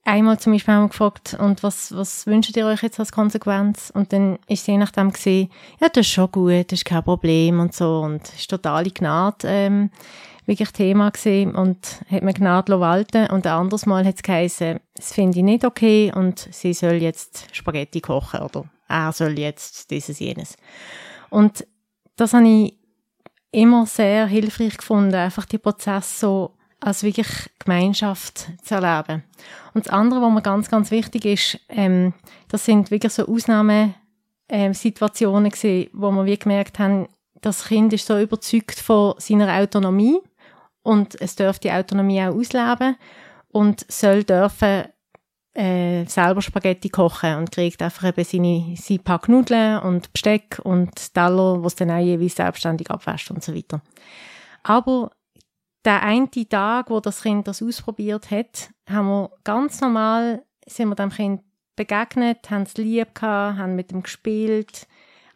[0.06, 3.92] einmal zum Beispiel haben wir gefragt, und was, was wünscht ihr euch jetzt als Konsequenz?
[3.94, 5.50] Und dann ist je nachdem gesehen,
[5.82, 8.02] ja, das ist schon gut, das ist kein Problem und so.
[8.02, 9.90] Und ist totale Gnade, ähm,
[10.46, 13.28] wirklich Thema gesehen und hat mir Gnade walten.
[13.32, 16.94] Und ein anderes Mal hat es geheißen, das finde ich nicht okay und sie soll
[16.94, 20.56] jetzt Spaghetti kochen oder er soll jetzt dieses, jenes.
[21.30, 21.66] Und
[22.16, 22.78] das habe ich
[23.52, 26.52] immer sehr hilfreich gefunden, einfach die Prozesse so
[26.86, 29.24] als wirklich Gemeinschaft zu erleben.
[29.74, 32.14] Und das andere, was mir ganz, ganz wichtig ist, ähm,
[32.48, 37.08] das sind wirklich so Ausnahmesituationen Situationen gewesen, wo wir wie gemerkt haben,
[37.42, 40.20] das Kind ist so überzeugt von seiner Autonomie
[40.84, 42.98] und es darf die Autonomie auch ausleben
[43.48, 44.86] und soll dürfen
[45.56, 51.14] äh, selber Spaghetti kochen und kriegt einfach eben seine, sein Pack Nudeln und Besteck und
[51.14, 53.82] Teller, was dann auch jeweils selbstständig abwäscht und so weiter.
[54.62, 55.12] Aber
[55.86, 60.96] der eine Tag, wo das Kind das ausprobiert hat, haben wir ganz normal, sind wir
[60.96, 61.42] dem Kind
[61.76, 64.88] begegnet, haben es lieb gehabt, haben mit ihm gespielt.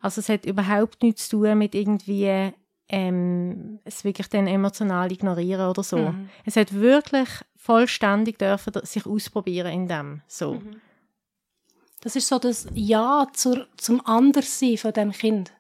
[0.02, 2.54] Also es hat überhaupt nichts zu tun mit irgendwie
[2.88, 6.14] ähm, es wirklich dann emotional ignorieren oder so.
[6.46, 10.22] Es hat wirklich vollständig dürfen sich ausprobieren in dem.
[10.28, 10.62] So.
[12.02, 15.54] Das ist so das Ja zur, zum Anderssein von dem Kind.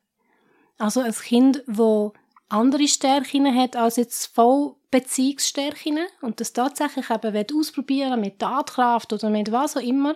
[0.77, 2.13] Also ein Kind, wo
[2.49, 9.13] andere Stärken hat als jetzt voll Beziehungsstärken und das tatsächlich eben will ausprobieren mit Tatkraft
[9.13, 10.15] oder mit was auch immer,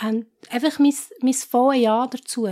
[0.00, 2.48] ähm, einfach mein, mein volles Ja dazu.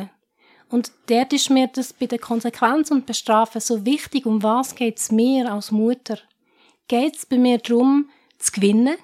[0.68, 4.98] Und dort ist mir das bei der Konsequenz und Bestrafen so wichtig, um was geht
[4.98, 6.18] es mir als Mutter?
[6.88, 8.96] Geht es bei mir darum, zu gewinnen,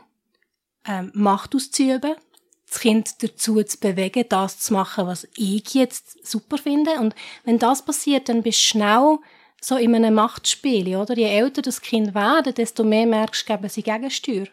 [0.85, 2.17] ähm, Macht auszuüben,
[2.69, 6.93] das Kind dazu zu bewegen, das zu machen, was ich jetzt super finde.
[6.99, 9.19] Und wenn das passiert, dann bist du schnell
[9.64, 11.16] so in einem Machtspiel, oder?
[11.16, 14.46] Je älter das Kind werden, desto mehr merkst du, geben sie Gegensteuer.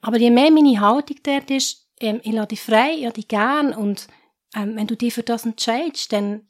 [0.00, 3.72] Aber je mehr meine Haltung dort ist, ähm, ich lasse dich frei, ja, dich gern,
[3.72, 4.08] und
[4.54, 6.46] ähm, wenn du dich für das entscheidest, dann,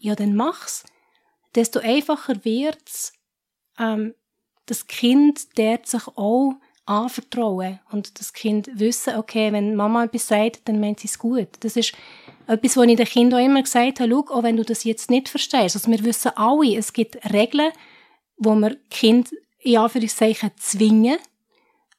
[0.00, 0.84] ja, dann mach's.
[1.54, 3.12] desto einfacher wird es,
[3.78, 4.14] ähm,
[4.66, 6.54] das Kind der sich auch
[6.86, 11.48] anvertrauen und das Kind wissen, okay, wenn Mama etwas sagt, dann meint sie es gut.
[11.60, 11.92] Das ist
[12.48, 15.10] etwas, was ich den Kindern auch immer gesagt habe, schau, auch wenn du das jetzt
[15.10, 17.72] nicht verstehst, also wir wissen alle, es gibt Regeln,
[18.38, 19.30] wo wir Kind
[19.60, 21.18] in Anführungszeichen zwingen,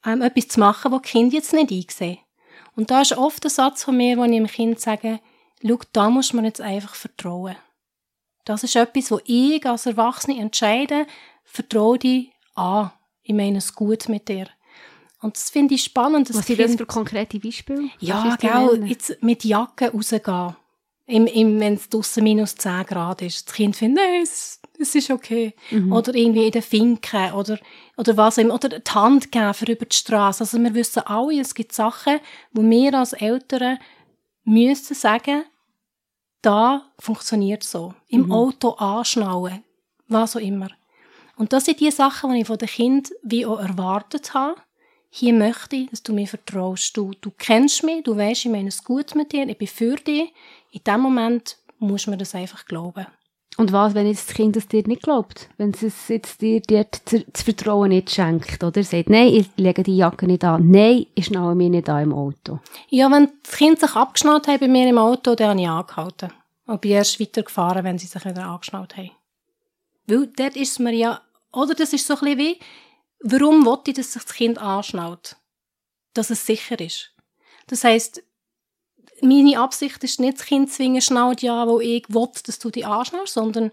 [0.06, 2.20] ähm, etwas zu machen, was Kind jetzt nicht einsehen.
[2.76, 5.20] Und da ist oft ein Satz von mir, wo ich dem Kind sage,
[5.62, 7.56] schau, da muss man jetzt einfach vertrauen.
[8.46, 11.06] Das ist etwas, wo ich als Erwachsene entscheide,
[11.44, 12.92] vertraue dich an.
[13.22, 14.48] Ich meine es gut mit dir.
[15.22, 16.34] Und das finde ich spannend.
[16.34, 17.90] Was sind das für konkrete Beispiele?
[18.00, 18.74] Ja, genau.
[18.74, 20.56] Jetzt mit Jacke rausgehen.
[21.06, 23.48] Im, im, wenn es draussen minus 10 Grad ist.
[23.48, 25.56] Das Kind findet, nein, es, es ist okay.
[25.72, 25.92] Mhm.
[25.92, 27.58] Oder irgendwie in den Finken oder,
[27.98, 28.54] oder was immer.
[28.54, 30.44] Oder die Hand geben für über die Straße.
[30.44, 32.20] Also wir wissen alle, es gibt Sachen,
[32.54, 33.80] wo wir als Eltern
[34.44, 35.44] müssen sagen,
[36.44, 37.94] da funktioniert so.
[38.08, 38.32] Im mhm.
[38.32, 39.64] Auto anschnallen.
[40.08, 40.70] Was auch immer.
[41.36, 44.62] Und das sind die Sachen, die ich von den Kindern wie auch erwartet habe
[45.10, 46.96] hier möchte ich, dass du mir vertraust.
[46.96, 49.96] Du, du kennst mich, du weißt, ich meine es gut mit dir, ich bin für
[49.96, 50.32] dich.
[50.72, 53.08] In dem Moment muss man das einfach glauben.
[53.58, 55.50] Und was, wenn jetzt das Kind es dir nicht glaubt?
[55.58, 58.84] Wenn es jetzt dir, dir das Vertrauen nicht schenkt, oder?
[58.84, 60.70] Sagt, nein, ich lege die Jacke nicht an.
[60.70, 62.60] Nein, ich schnalle mich nicht an im Auto.
[62.90, 66.32] Ja, wenn das Kind sich abgeschnallt hat bei mir im Auto, dann habe ich angehalten.
[66.68, 69.12] Und bin erst weitergefahren, wenn sie sich wieder angeschnallt haben.
[70.08, 71.20] Weil dort ist mir ja,
[71.52, 72.60] oder das ist so ein bisschen wie,
[73.22, 75.36] Warum wollte ich, dass sich das Kind anschnallt?
[76.14, 77.14] Dass es sicher ist.
[77.68, 78.24] Das heisst,
[79.22, 82.70] meine Absicht ist nicht, das Kind zu zwingen, schnallt ja, wo ich will, dass du
[82.70, 83.72] dich anschnallst, sondern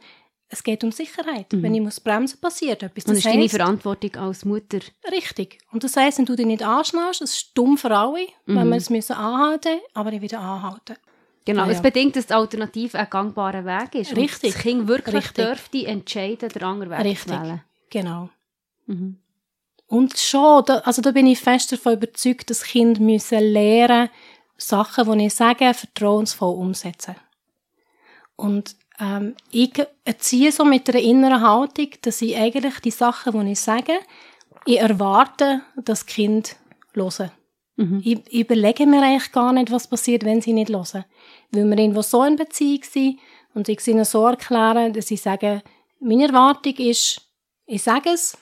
[0.49, 1.53] es geht um Sicherheit.
[1.53, 1.63] Mhm.
[1.63, 3.05] Wenn ich muss bremsen, passiert etwas.
[3.05, 4.79] Das, das ist deine Verantwortung als Mutter.
[5.11, 5.59] Richtig.
[5.73, 8.57] Und das heisst, wenn du dich nicht anschnallst, es ist dumm für alle, mhm.
[8.57, 10.97] wenn wir es müssen anhalten, aber ich wieder anhalten.
[11.45, 11.73] Genau, ah, ja.
[11.73, 14.17] es bedingt, dass die Alternative ein gangbarer Weg ist.
[14.17, 14.51] Richtig.
[14.51, 15.45] Und das Kind wirklich Richtig.
[15.45, 17.33] dürfte entscheiden, den anderen Weg Richtig.
[17.33, 17.63] zu wählen.
[17.91, 18.31] Genau.
[18.87, 19.19] Mhm.
[19.89, 24.11] Und schon, da, also da bin ich fest davon überzeugt, dass Kinder müssen lernen,
[24.57, 27.15] Sachen, die ich sage, vertrauensvoll umsetzen.
[28.37, 29.73] Und ähm, ich
[30.05, 33.93] erziehe so mit einer inneren Haltung, dass ich eigentlich die Sachen, die ich sage,
[34.65, 36.57] ich erwarte, dass Kind
[36.95, 37.31] hören.
[37.77, 38.01] Mhm.
[38.05, 41.05] Ich, ich überlege mir eigentlich gar nicht, was passiert, wenn sie nicht hören.
[41.53, 43.19] Weil wir irgendwo so in Beziehung sind
[43.55, 45.63] und ich sie ihnen so erklären, dass sie sagen,
[46.01, 47.21] meine Erwartung ist,
[47.67, 48.37] ich sage es,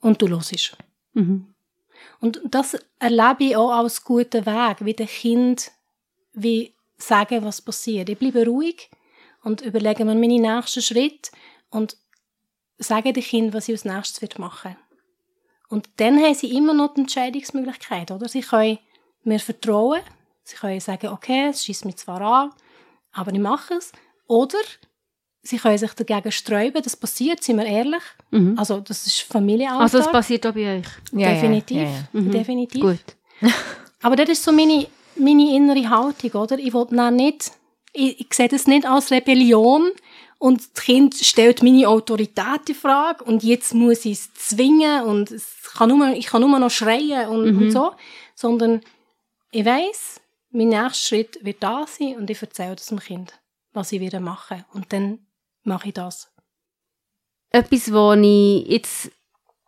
[0.00, 0.76] und du hörst.
[1.12, 1.54] Mhm.
[2.20, 5.70] Und das erlebe ich auch als guten Weg, wie der Kind
[6.36, 8.08] wie sagen, was passiert.
[8.08, 8.90] Ich bleibe ruhig
[9.42, 11.30] und überlege mir meine nächsten Schritte
[11.70, 11.96] und
[12.78, 14.76] sage dem Kind, was ich als nächstes wird machen
[15.68, 18.28] Und dann haben sie immer noch die Entscheidungsmöglichkeit, oder?
[18.28, 18.78] Sie können
[19.24, 20.02] mir vertrauen,
[20.44, 22.52] sie können sagen, okay, es schießt mich zwar an,
[23.12, 23.92] aber ich mache es.
[24.26, 24.58] Oder
[25.46, 28.02] sie können sich dagegen sträuben, das passiert, sind wir ehrlich.
[28.30, 28.58] Mhm.
[28.58, 29.82] Also das ist Familienalltag.
[29.82, 30.86] Also das passiert auch bei euch?
[31.12, 32.30] Ja, definitiv, ja, ja, mhm.
[32.30, 32.80] definitiv.
[32.80, 33.16] Gut.
[34.02, 36.58] Aber das ist so meine, meine innere Haltung, oder?
[36.58, 37.52] Ich will nicht,
[37.92, 39.90] ich, ich sehe das nicht als Rebellion
[40.38, 45.30] und das Kind stellt meine Autorität in Frage und jetzt muss ich es zwingen und
[45.30, 47.62] es kann nur, ich kann nur noch schreien und, mhm.
[47.62, 47.92] und so,
[48.34, 48.80] sondern
[49.50, 53.32] ich weiß, mein nächster Schritt wird da sein und ich erzähle das dem Kind,
[53.72, 54.64] was ich wieder mache.
[54.72, 55.25] Und dann
[55.66, 56.32] mache ich das.
[57.50, 59.10] Etwas, wo ich jetzt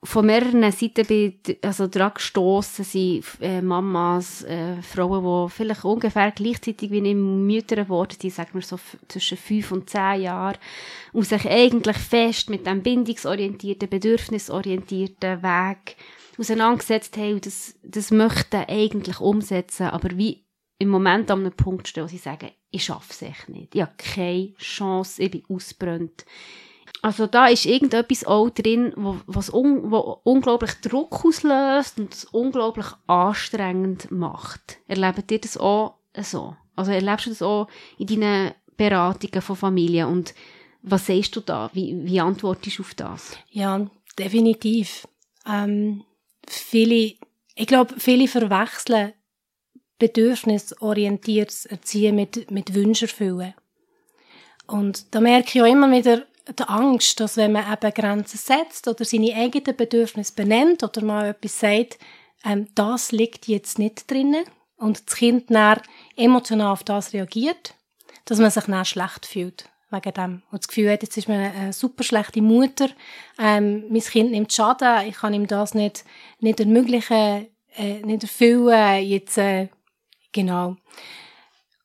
[0.05, 6.31] von mehreren Seiten bin, also daran gestossen sind äh, Mamas, äh, Frauen, die vielleicht ungefähr
[6.31, 10.59] gleichzeitig wie ich Mütter geworden sind, sagen wir so zwischen fünf und zehn Jahren,
[11.13, 15.97] und sich eigentlich fest mit dem bindungsorientierten, bedürfnisorientierten Weg
[16.39, 20.45] auseinandergesetzt haben und das, das möchten eigentlich umsetzen, aber wie
[20.79, 23.75] im Moment an einem Punkt stehen, wo sie sagen, ich schaffe es echt nicht.
[23.75, 26.25] Ich habe keine Chance, ich bin ausbrennt.
[27.03, 32.87] Also da ist irgendetwas auch drin, was un, wo unglaublich Druck auslöst und es unglaublich
[33.07, 34.79] anstrengend macht.
[34.89, 36.57] Erlebt ihr das auch so?
[36.75, 40.35] Also erlebst du das auch in deinen Beratungen von Familien und
[40.83, 41.71] was sagst du da?
[41.73, 43.37] Wie, wie antwortest du auf das?
[43.51, 43.87] Ja,
[44.19, 45.07] definitiv.
[45.47, 46.05] Ähm,
[46.47, 47.15] viele,
[47.55, 49.13] ich glaube, viele verwechseln
[49.99, 53.55] bedürfnisorientiertes Erziehen mit, mit Wünschen erfüllen.
[54.67, 56.25] Und da merke ich auch immer wieder
[56.57, 61.29] die Angst, dass wenn man eben Grenzen setzt oder seine eigenen Bedürfnisse benennt oder mal
[61.29, 61.99] etwas sagt,
[62.45, 64.45] ähm, das liegt jetzt nicht drinnen
[64.77, 65.81] und das Kind dann
[66.17, 67.75] emotional auf das reagiert,
[68.25, 70.43] dass man sich dann schlecht fühlt wegen dem.
[70.51, 72.89] Und das Gefühl hat, jetzt ist man eine super schlechte Mutter,
[73.39, 76.05] ähm, mein Kind nimmt Schaden, ich kann ihm das nicht,
[76.41, 79.69] nicht ermöglichen, äh, nicht erfüllen, jetzt äh,
[80.33, 80.77] Genau.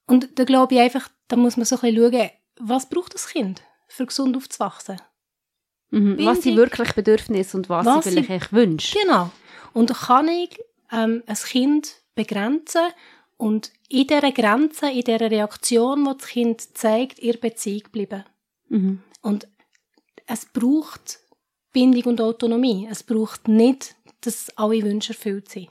[0.06, 2.29] Und da glaube ich einfach, da muss man so ein bisschen schauen,
[2.60, 3.63] was braucht das Kind?
[3.93, 4.99] für gesund aufzuwachsen.
[5.91, 6.25] Mhm.
[6.25, 8.99] Was sind wirklich Bedürfnisse und was, was sie vielleicht wünschen.
[9.01, 9.32] Genau.
[9.73, 10.60] Und kann ich
[10.91, 12.88] ähm, ein Kind begrenzen
[13.38, 18.23] und in dieser Grenze, in dieser Reaktion, die das Kind zeigt, ihr Beziehung bleiben.
[18.69, 19.03] Mhm.
[19.21, 19.47] Und
[20.25, 21.19] es braucht
[21.71, 22.88] Bindung und Autonomie.
[22.89, 25.69] Es braucht nicht, dass alle Wünsche erfüllt sind.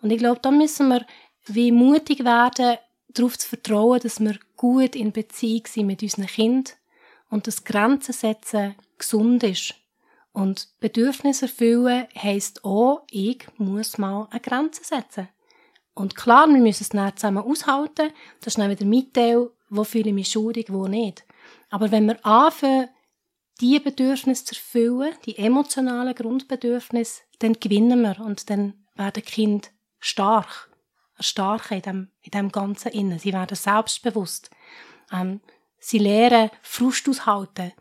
[0.00, 1.06] Und ich glaube, da müssen wir
[1.46, 2.78] wie mutig werden,
[3.08, 6.74] darauf zu vertrauen, dass wir gut in Beziehung sind mit unseren Kindern
[7.30, 9.74] und dass Grenzen setzen gesund ist.
[10.32, 15.28] Und Bedürfnisse erfüllen heisst auch, ich muss mal eine Grenze setzen.
[15.94, 18.10] Und klar, wir müssen es dann zusammen aushalten.
[18.40, 21.24] Das ist dann wieder mein Teil, wo fühle ich mich schuldig, wo nicht.
[21.70, 22.88] Aber wenn wir anfangen,
[23.60, 30.68] die Bedürfnisse zu erfüllen, die emotionalen Grundbedürfnisse, dann gewinnen wir und dann werden Kind stark.
[31.20, 33.18] Stark in dem, in dem Ganzen innen.
[33.18, 34.50] Sie werden selbstbewusst.
[35.12, 35.40] Ähm,
[35.78, 37.72] sie lernen Frust aushalten.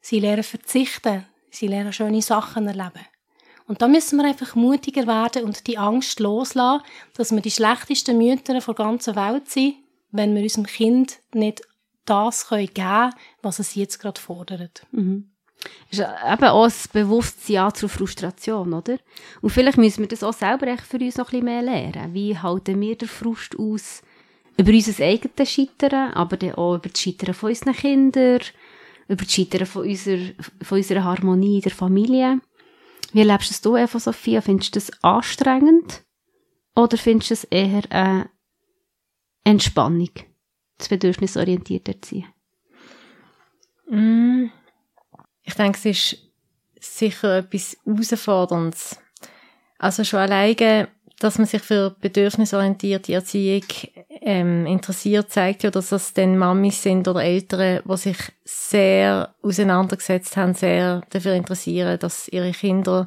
[0.00, 1.26] Sie lernen verzichten.
[1.50, 3.06] Sie lernen schöne Sachen erleben.
[3.66, 6.84] Und da müssen wir einfach mutiger werden und die Angst loslassen,
[7.14, 9.76] dass wir die schlechtesten Mütter der ganzen Welt sind,
[10.10, 11.62] wenn wir unserem Kind nicht
[12.04, 14.86] das geben können, was es jetzt gerade fordert.
[14.90, 15.33] Mhm.
[15.90, 18.98] Das ist eben auch ein bewusstes Ja zur Frustration, oder?
[19.40, 22.14] Und vielleicht müssen wir das auch selber echt für uns noch ein bisschen mehr lernen.
[22.14, 24.02] Wie halten wir den Frust aus
[24.56, 28.40] über unser eigenes Scheitern, aber dann auch über das Scheitern von unseren Kindern,
[29.08, 32.40] über das Scheitern von unserer, von unserer Harmonie in der Familie.
[33.12, 34.40] Wie erlebst du Eva Sophia?
[34.40, 36.02] Findest du das anstrengend?
[36.76, 38.30] Oder findest du es eher eine
[39.44, 40.10] Entspannung,
[40.78, 42.26] das bedürfnisorientiert erziehen?
[43.88, 44.46] Mm,
[45.44, 46.18] ich denke, es ist
[46.80, 48.98] sicher etwas Herausforderndes.
[49.78, 53.62] Also schon alleine, dass man sich für bedürfnisorientierte Erziehung
[54.20, 60.36] ähm, interessiert, zeigt ja, dass das dann Mamis sind oder Eltern, die sich sehr auseinandergesetzt
[60.36, 63.06] haben, sehr dafür interessieren, dass ihre Kinder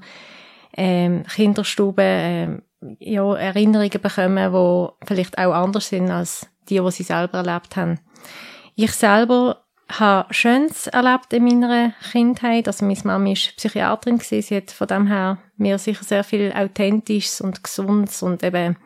[0.75, 2.61] ähm, Kinderstuben ähm,
[2.99, 7.99] ja, Erinnerungen bekommen, die vielleicht auch anders sind als die, die sie selber erlebt haben.
[8.75, 12.67] Ich selber habe Schönes erlebt in meiner Kindheit.
[12.67, 14.19] Also meine Mama war Psychiaterin.
[14.19, 18.77] Sie hat von dem her mir sicher sehr viel Authentisches und Gesundes und eben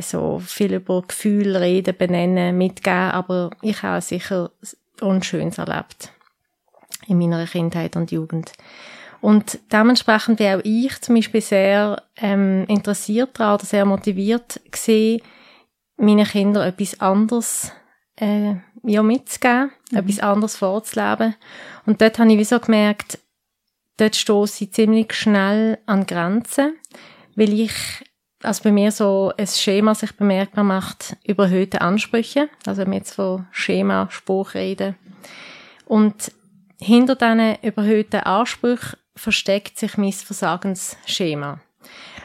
[0.00, 4.50] so viel über Gefühle reden, benennen, mitgeben, aber ich habe sicher
[5.00, 6.12] Unschönes erlebt
[7.06, 8.52] in meiner Kindheit und Jugend.
[9.20, 15.22] Und dementsprechend wäre auch ich zum Beispiel sehr ähm, interessiert daran oder sehr motiviert gesehen,
[15.96, 17.72] meinen Kindern etwas anderes
[18.16, 19.98] äh, ja, mitzugeben, mhm.
[19.98, 21.34] etwas anderes vorzuleben.
[21.86, 23.18] Und dort habe ich wie so gemerkt,
[23.96, 26.76] dort stoße ich ziemlich schnell an Grenzen,
[27.34, 27.72] weil ich
[28.44, 32.50] also bei mir so ein Schema sich bemerkbar macht, überhöhte Ansprüche.
[32.66, 34.96] Also wenn wir jetzt von Schema, Spruch reden.
[35.86, 36.30] Und
[36.78, 41.60] hinter diesen überhöhten Ansprüchen versteckt sich mein Versagensschema.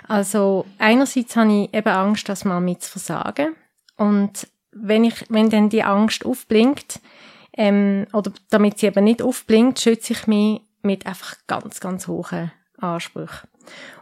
[0.08, 3.56] Also einerseits habe ich eben Angst, dass man mit versagen.
[3.96, 7.00] Und wenn ich, wenn dann die Angst aufblinkt,
[7.58, 12.52] ähm, oder damit sie eben nicht aufblinkt, schütze ich mich mit einfach ganz, ganz hohen
[12.78, 13.50] Ansprüchen.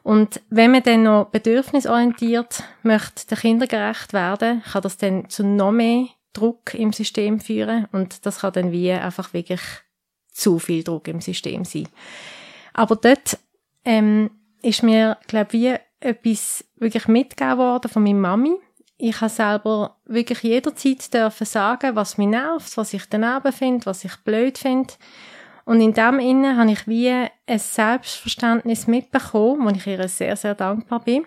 [0.03, 5.71] Und wenn man dann noch bedürfnisorientiert möchte, der kindergerecht werden, kann das dann zu noch
[5.71, 9.61] mehr Druck im System führen und das kann dann wie einfach wirklich
[10.31, 11.89] zu viel Druck im System sein.
[12.73, 13.39] Aber dort
[13.83, 14.29] ähm,
[14.61, 18.55] ist mir, glaube wie etwas wirklich mitgegeben worden von meiner Mami.
[18.97, 24.03] Ich habe selber wirklich jederzeit dürfen sagen, was mich nervt, was ich daneben finde, was
[24.03, 24.93] ich blöd finde.
[25.65, 30.55] Und in dem Innen habe ich wie ein Selbstverständnis mitbekommen, wo ich ihr sehr, sehr
[30.55, 31.25] dankbar bin.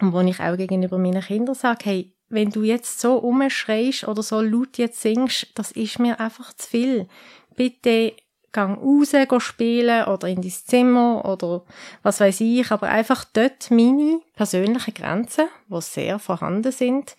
[0.00, 4.22] Und wo ich auch gegenüber meinen Kindern sage, hey, wenn du jetzt so umschreist oder
[4.22, 7.08] so laut jetzt singst, das ist mir einfach zu viel.
[7.56, 8.14] Bitte
[8.56, 11.62] gang raus, spielen oder in dein Zimmer oder
[12.02, 17.14] was weiß ich, aber einfach dort meine persönlichen Grenzen, die sehr vorhanden sind,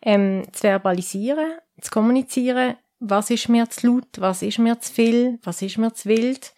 [0.00, 5.38] ähm, zu verbalisieren, zu kommunizieren was ist mir zu laut, was ist mir zu viel,
[5.42, 6.52] was ist mir zu wild.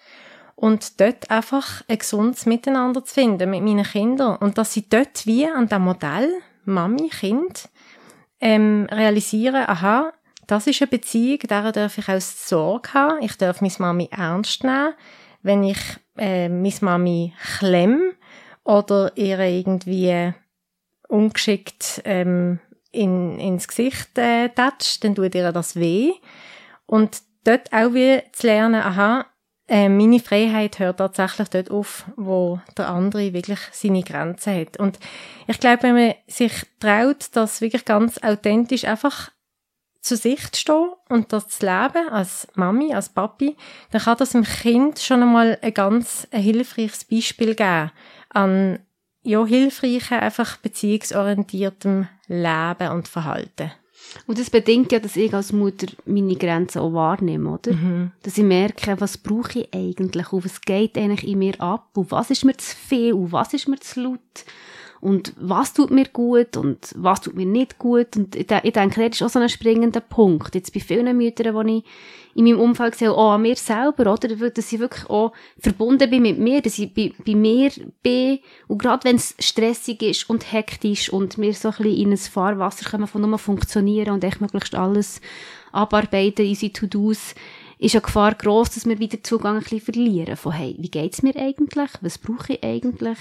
[0.57, 4.37] Und dort einfach ein gesundes Miteinander zu finden mit meinen Kindern.
[4.37, 6.31] Und dass sie dort wie an dem Modell
[6.65, 7.69] Mami, Kind
[8.41, 10.13] ähm, realisieren, aha,
[10.51, 13.23] das ist eine Beziehung, der darf ich auch Sorge haben.
[13.23, 14.95] Ich darf meine Mami ernst nehmen.
[15.43, 15.79] Wenn ich
[16.19, 18.13] äh, meine Mami klemm
[18.65, 20.35] oder ihr irgendwie
[21.09, 22.59] ungeschickt ähm,
[22.91, 26.13] in, ins Gesicht äh, tätscht, dann tut ihr das weh.
[26.87, 29.27] Und dort auch wieder zu lernen, aha,
[29.69, 34.79] äh, meine Freiheit hört tatsächlich dort auf, wo der andere wirklich seine Grenzen hat.
[34.79, 34.99] Und
[35.47, 39.31] ich glaube, wenn man sich traut, das wirklich ganz authentisch einfach
[40.01, 43.57] zu sich zu stehen und das zu leben, als Mami, als Papi,
[43.91, 47.91] dann kann das dem Kind schon einmal ein ganz ein hilfreiches Beispiel geben
[48.31, 48.79] an
[49.23, 53.73] ja, hilfreichen, einfach beziehungsorientiertem Leben und Verhalten.
[54.27, 57.73] Und das bedingt ja, dass ich als Mutter meine Grenzen auch wahrnehme, oder?
[57.73, 58.13] Mhm.
[58.23, 62.11] Dass ich merke, was brauche ich eigentlich und was geht eigentlich in mir ab und
[62.11, 64.45] was ist mir zu viel und was ist mir zu laut
[65.01, 68.17] und was tut mir gut und was tut mir nicht gut.
[68.17, 70.55] Und ich, ich denke, das ist auch so ein springender Punkt.
[70.55, 71.85] Jetzt bei vielen Müttern, die ich
[72.35, 74.29] in meinem Umfeld sehe, auch an mir selber, oder?
[74.51, 77.71] Dass ich wirklich auch verbunden bin mit mir, dass ich bei, bei mir
[78.03, 78.41] bin.
[78.69, 82.19] Und gerade wenn es stressig ist und hektisch und wir so ein bisschen in ein
[82.19, 85.23] Fahrwasser kommen von nur funktionieren und echt möglichst alles
[85.73, 87.35] abarbeiten, unsere To-Dos,
[87.79, 91.23] ist ja Gefahr groß, dass wir wieder Zugang ein bisschen verlieren von, hey, wie geht's
[91.23, 91.91] mir eigentlich?
[92.03, 93.19] Was brauche ich eigentlich?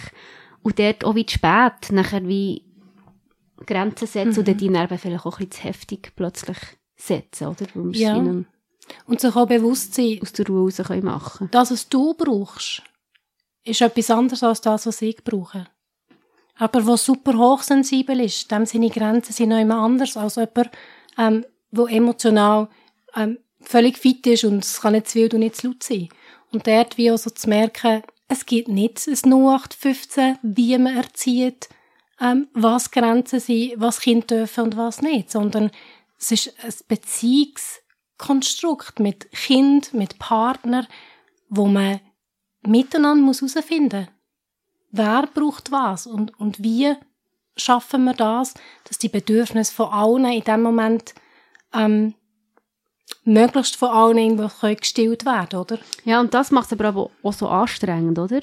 [0.62, 2.64] Und dort auch wie zu spät, nachher wie
[3.66, 4.40] Grenzen setzen mhm.
[4.40, 6.58] oder die Nerven vielleicht auch ein bisschen zu heftig plötzlich
[6.96, 7.66] setzen, oder?
[7.74, 8.16] Weil ja.
[9.06, 12.82] Und sich auch bewusst sein, aus der Ruhe raus können machen Das, was du brauchst,
[13.64, 15.68] ist etwas anderes als das, was ich brauche.
[16.56, 20.72] Aber was super hochsensibel ist, dem seine Grenzen sind noch immer anders als jemand,
[21.18, 22.68] ähm, wo emotional
[23.16, 26.10] ähm, völlig fit ist und es kann nicht zu wild und nicht zu laut sein.
[26.52, 31.68] Und dort wie auch so zu merken, es gibt nicht ein 0815, wie man erzieht,
[32.22, 35.72] ähm, was Grenzen sind, was Kinder dürfen und was nicht, sondern
[36.18, 40.88] es ist ein Beziehungskonstrukt mit Kind, mit Partner,
[41.50, 42.00] wo man
[42.62, 44.10] miteinander muss herausfinden muss,
[44.92, 46.94] wer braucht was und, und wie
[47.56, 48.54] schaffen wir das,
[48.86, 51.16] dass die Bedürfnisse von allen in dem Moment
[51.74, 52.14] ähm,
[53.24, 55.80] möglichst von allen irgendwo gestillt werden, oder?
[56.06, 58.42] Ja, und das macht es aber auch so anstrengend, oder?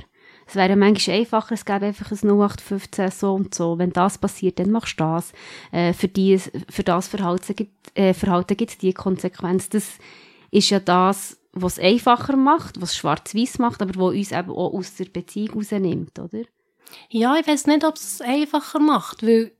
[0.49, 3.79] Es wäre manchmal einfacher, es gäbe einfach ein 0815 so und so.
[3.79, 5.33] Wenn das passiert, dann machst du das.
[5.73, 9.69] Äh, für, die, für das Verhalten, gibt, äh, es die Konsequenz.
[9.69, 9.85] Das
[10.53, 14.73] ist ja das, was es einfacher macht, was schwarz-weiß macht, aber was uns eben auch
[14.73, 16.43] aus der Beziehung rausnimmt, oder?
[17.09, 19.51] Ja, ich weiß nicht, ob es einfacher macht, weil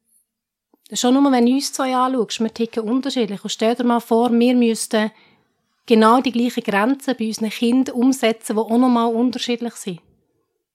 [0.93, 3.43] Schon nur, wenn du uns zwei anschaust, wir ticken unterschiedlich.
[3.43, 5.11] Und stell dir mal vor, wir müssten
[5.85, 10.01] genau die gleichen Grenzen bei unseren Kindern umsetzen, die auch nochmal unterschiedlich sind.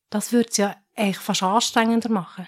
[0.09, 2.47] Das würde es ja eigentlich fast anstrengender machen.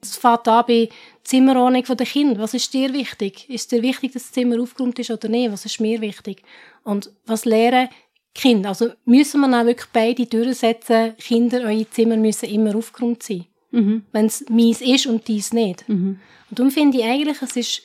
[0.00, 0.88] Es fängt an bei
[1.24, 2.40] Zimmerordnung der Kinder.
[2.40, 3.50] Was ist dir wichtig?
[3.50, 5.52] Ist dir wichtig, dass das Zimmer aufgeräumt ist oder nicht?
[5.52, 6.42] Was ist mir wichtig?
[6.84, 7.88] Und was lehren
[8.34, 8.70] Kinder?
[8.70, 13.46] Also müssen wir dann wirklich beide durchsetzen, Kinder, eure Zimmer müssen immer aufgeräumt sein.
[13.70, 14.04] Mhm.
[14.12, 15.88] Wenn es mies ist und dies nicht.
[15.88, 16.20] Mhm.
[16.50, 17.82] Und darum finde ich eigentlich, es ist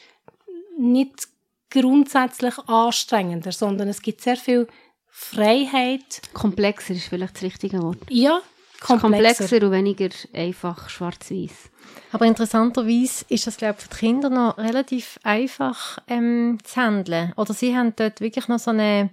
[0.78, 1.28] nicht
[1.70, 4.68] grundsätzlich anstrengender, sondern es gibt sehr viel
[5.10, 6.22] Freiheit.
[6.34, 7.98] Komplexer ist vielleicht das richtige Wort.
[8.10, 8.42] Ja,
[8.80, 9.46] komplexer.
[9.46, 11.72] komplexer und weniger einfach schwarz-weiß.
[12.12, 17.34] Aber interessanterweise ist das, glaube ich, für die Kinder noch relativ einfach ähm, zu handeln.
[17.38, 19.10] Oder sie haben dort wirklich noch so eine,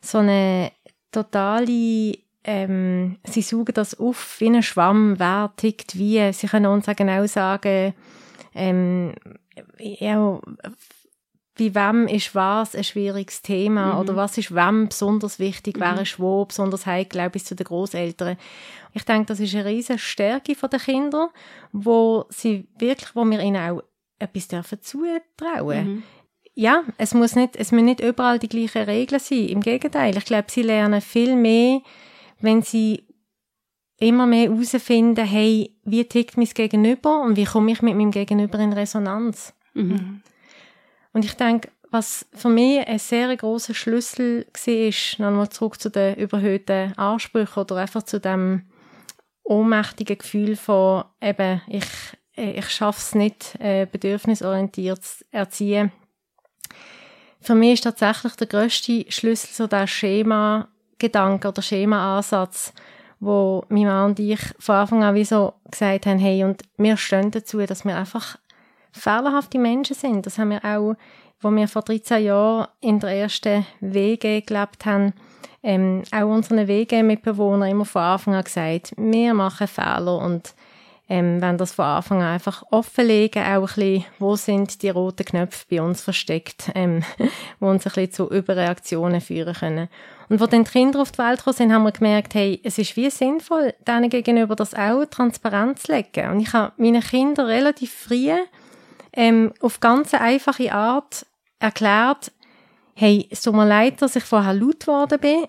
[0.00, 0.72] so eine
[1.10, 6.32] totale ähm, sie saugen das auf wie ein Schwamm, wer tickt wie.
[6.32, 7.92] Sie können uns auch genau sagen,
[8.54, 9.14] ähm,
[9.78, 10.40] ja,
[11.58, 14.00] bei wem ist was ein schwieriges Thema mhm.
[14.00, 15.80] oder was ist wem besonders wichtig, mhm.
[15.80, 18.36] wer ist wo besonders heikel, bis zu den Großeltern.
[18.92, 21.30] Ich denke, das ist eine riesige Stärke der Kinder,
[21.72, 23.82] wo sie wirklich, wo wir ihnen auch
[24.18, 25.86] etwas dürfen zutrauen.
[25.88, 26.02] Mhm.
[26.54, 29.48] Ja, es muss nicht, es müssen nicht überall die gleichen Regeln sein.
[29.48, 31.80] Im Gegenteil, ich glaube, sie lernen viel mehr,
[32.40, 33.04] wenn sie
[33.98, 38.58] immer mehr herausfinden, hey, wie tickt mein Gegenüber und wie komme ich mit meinem Gegenüber
[38.58, 39.54] in Resonanz.
[39.74, 40.22] Mhm.
[41.12, 46.16] Und ich denke, was für mich ein sehr großer Schlüssel war, nochmal zurück zu den
[46.16, 48.66] überhöhten Ansprüchen oder einfach zu dem
[49.44, 51.86] ohnmächtigen Gefühl von, eben, ich,
[52.34, 55.92] ich schaffe es nicht, äh, bedürfnisorientiert zu erziehen.
[57.40, 59.86] Für mich ist tatsächlich der grösste Schlüssel so der
[60.96, 62.72] Schema-Gedanke oder Schema-Ansatz,
[63.20, 66.96] wo mein Mann und ich von Anfang an wie so gesagt haben, hey, und wir
[66.96, 68.38] stehen dazu, dass wir einfach
[68.92, 70.26] fehlerhafte Menschen sind.
[70.26, 70.94] Das haben wir auch,
[71.40, 75.12] wo wir vor 13 Jahren in der ersten WG gelebt haben,
[75.62, 80.54] ähm, auch unseren WG-Mitbewohnern immer von Anfang an gesagt, wir machen Fehler und
[81.08, 85.24] ähm, wenn das von Anfang an einfach offenlegen, auch ein bisschen, wo sind die roten
[85.24, 87.04] Knöpfe bei uns versteckt, ähm,
[87.60, 89.88] wo uns ein bisschen zu Überreaktionen führen können.
[90.28, 92.78] Und wo dann die Kinder auf die Welt gekommen sind, haben wir gemerkt, hey, es
[92.78, 96.30] ist wie sinnvoll, denen gegenüber das auch transparent zu legen.
[96.30, 98.32] Und ich habe meinen Kindern relativ früh
[99.12, 101.24] ähm, auf ganz einfache Art
[101.60, 102.32] erklärt,
[102.94, 105.46] hey, es tut mir leid, dass ich vorher laut geworden bin.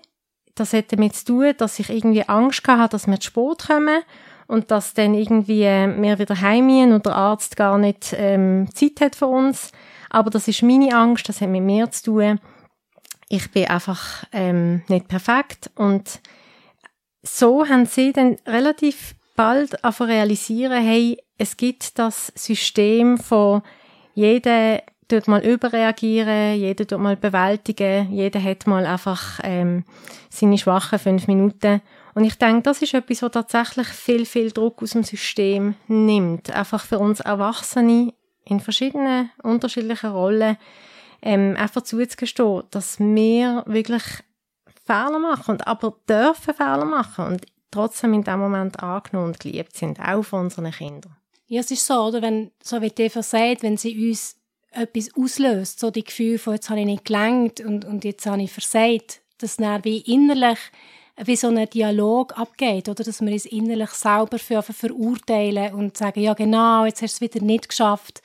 [0.54, 4.02] Das hätte damit zu tun, dass ich irgendwie Angst hatte, dass wir zu Sport kommen
[4.48, 9.00] und dass dann irgendwie äh, wir wieder heimgehen und der Arzt gar nicht ähm, Zeit
[9.00, 9.70] hat für uns.
[10.10, 12.40] Aber das ist meine Angst, das hat mit mir zu tun.
[13.28, 16.20] Ich bin einfach ähm, nicht perfekt und
[17.22, 23.62] so haben sie dann relativ bald einfach realisieren, hey, es gibt das System von
[24.14, 29.84] jeder tut mal überreagieren, jeder tut mal bewältigen, jeder hat mal einfach ähm,
[30.30, 31.80] seine schwachen fünf Minuten.
[32.18, 36.50] Und ich denke, das ist etwas, was tatsächlich viel, viel Druck aus dem System nimmt.
[36.50, 38.12] Einfach für uns Erwachsene
[38.44, 40.56] in verschiedenen unterschiedlichen Rollen
[41.22, 44.02] ähm, einfach zuzugestehen, dass wir wirklich
[44.84, 49.76] Fehler machen und aber dürfen Fehler machen und trotzdem in dem Moment angenommen und geliebt
[49.76, 51.14] sind, auch von unseren Kindern.
[51.46, 52.20] Ja, es ist so, oder?
[52.20, 54.34] Wenn, so wie Eva sagt, wenn sie uns
[54.72, 58.42] etwas auslöst, so die Gefühle von, jetzt habe ich nicht gelenkt und, und jetzt habe
[58.42, 60.58] ich versagt, dass dann wie innerlich
[61.24, 63.04] wie so ein Dialog abgeht, oder?
[63.04, 67.34] Dass wir uns innerlich selber für verurteilen und sagen, ja genau, jetzt hast du es
[67.34, 68.22] wieder nicht geschafft.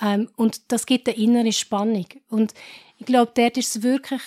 [0.00, 2.06] Ähm, und das gibt eine innere Spannung.
[2.28, 2.54] Und
[2.98, 4.20] ich glaube, dort ist es wirklich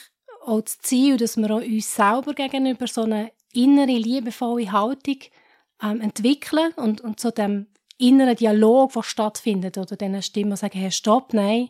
[0.45, 5.17] auch das Ziel, dass wir auch uns selber gegenüber so eine innere, liebevolle Haltung
[5.83, 10.91] ähm, entwickeln und, und zu dem inneren Dialog, der stattfindet, oder diesen Stimmen, sagen, hey,
[10.91, 11.69] stopp, nein,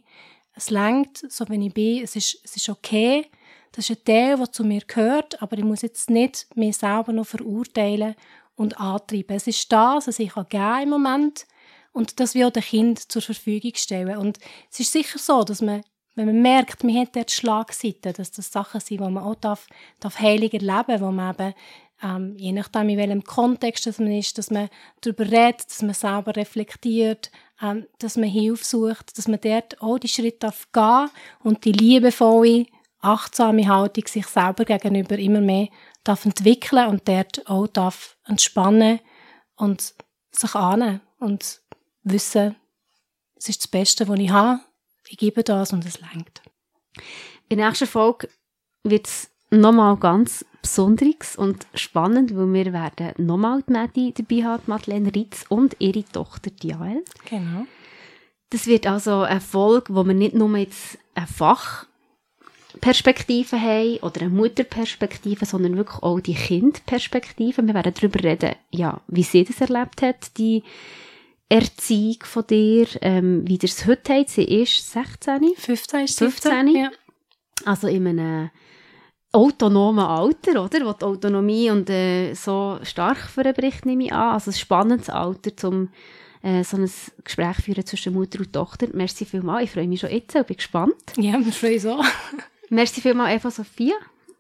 [0.56, 3.26] es längt, so wie ich bin, es ist, es ist okay,
[3.72, 7.14] das ist ein Teil, der zu mir gehört, aber ich muss jetzt nicht mich selber
[7.14, 8.16] noch verurteilen
[8.56, 9.36] und antreiben.
[9.36, 11.46] Es ist das, was ich geben im Moment
[11.92, 14.18] und das will auch dem Kind zur Verfügung stellen.
[14.18, 14.38] Und
[14.72, 15.82] es ist sicher so, dass man,
[16.16, 19.68] wenn man merkt, man hat dort Schlagseiten, dass das Sachen sind, die man auch darf,
[20.00, 21.54] darf heilig erleben wo man eben
[22.02, 24.70] ähm, je nachdem, in welchem Kontext das man ist, dass man
[25.02, 27.30] darüber redet, dass man selber reflektiert,
[27.62, 31.10] ähm, dass man Hilfe sucht, dass man dort auch die Schritte darf gehen
[31.44, 32.68] und die liebevolle,
[33.02, 35.70] achtsame Haltung sich selber gegenüber immer mehr
[36.04, 39.00] darf entwickeln und dort auch darf entspannen
[39.56, 39.94] und
[40.32, 41.62] sich ahnen und
[42.04, 42.56] wissen,
[43.36, 44.60] es ist das Beste, was ich habe,
[45.08, 46.42] ich gebe das und es längt.
[47.48, 48.30] In der nächsten Folge
[48.84, 54.64] wird es nochmal ganz Besonderes und spannend, weil wir werden nochmal die Medi dabei haben,
[54.68, 57.04] Madeleine Ritz und ihre Tochter Diael.
[57.30, 57.66] Genau.
[58.50, 61.28] Das wird also eine Folge, wo wir nicht nur jetzt eine
[62.74, 67.66] Fachperspektive haben oder eine Mutterperspektive, sondern wirklich auch die Kindperspektive.
[67.66, 70.64] Wir werden darüber reden, ja, wie sie das erlebt hat, die
[71.50, 74.30] Erziehung von dir, ähm, wie es heute habt.
[74.30, 75.56] Sie ist 16?
[75.58, 76.68] 15 ist 15?
[76.68, 76.92] Ja.
[77.66, 78.52] Also in einem
[79.32, 80.86] autonomen Alter, oder?
[80.86, 84.34] Wo die Autonomie und äh, so stark verbricht, nehme ich an.
[84.34, 85.90] Also ein spannendes Alter, um
[86.44, 86.90] äh, so ein
[87.24, 88.88] Gespräch führen zwischen Mutter und Tochter.
[88.94, 89.66] Merci vielmals.
[89.66, 91.14] Ich freue mich schon jetzt und bin gespannt.
[91.18, 92.06] Ja, wir freuen uns auch.
[92.70, 93.96] Merci vielmals, Eva Sophia.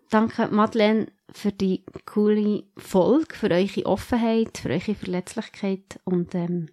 [0.10, 6.70] Danke, Madeleine, für die coole Folge, für eure Offenheit, für eure Verletzlichkeit und ähm,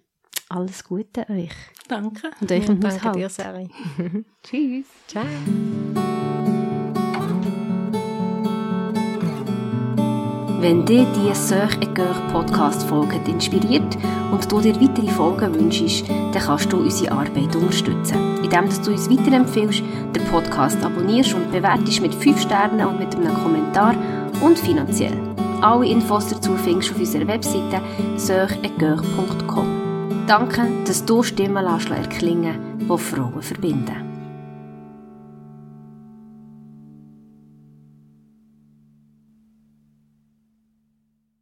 [0.49, 1.51] alles Gute euch.
[1.87, 2.31] Danke.
[2.41, 3.69] Und euch ja, danke dir, Sari.
[4.43, 4.87] Tschüss.
[5.07, 5.25] Ciao.
[10.59, 13.95] Wenn dir die Sœur et Cœur Podcast-Folge inspiriert
[14.31, 19.07] und du dir weitere Folgen wünschst, dann kannst du unsere Arbeit unterstützen, indem du uns
[19.07, 19.83] weiterempfiehlst,
[20.15, 23.93] den Podcast abonnierst und bewertest mit 5 Sternen und mit einem Kommentar
[24.41, 25.19] und finanziell.
[25.61, 27.79] Alle Infos dazu findest du auf unserer Webseite
[28.17, 30.25] sœuretcoeur.com.
[30.25, 34.06] Danke, dass du Stimmen erklingen die Frauen verbinden.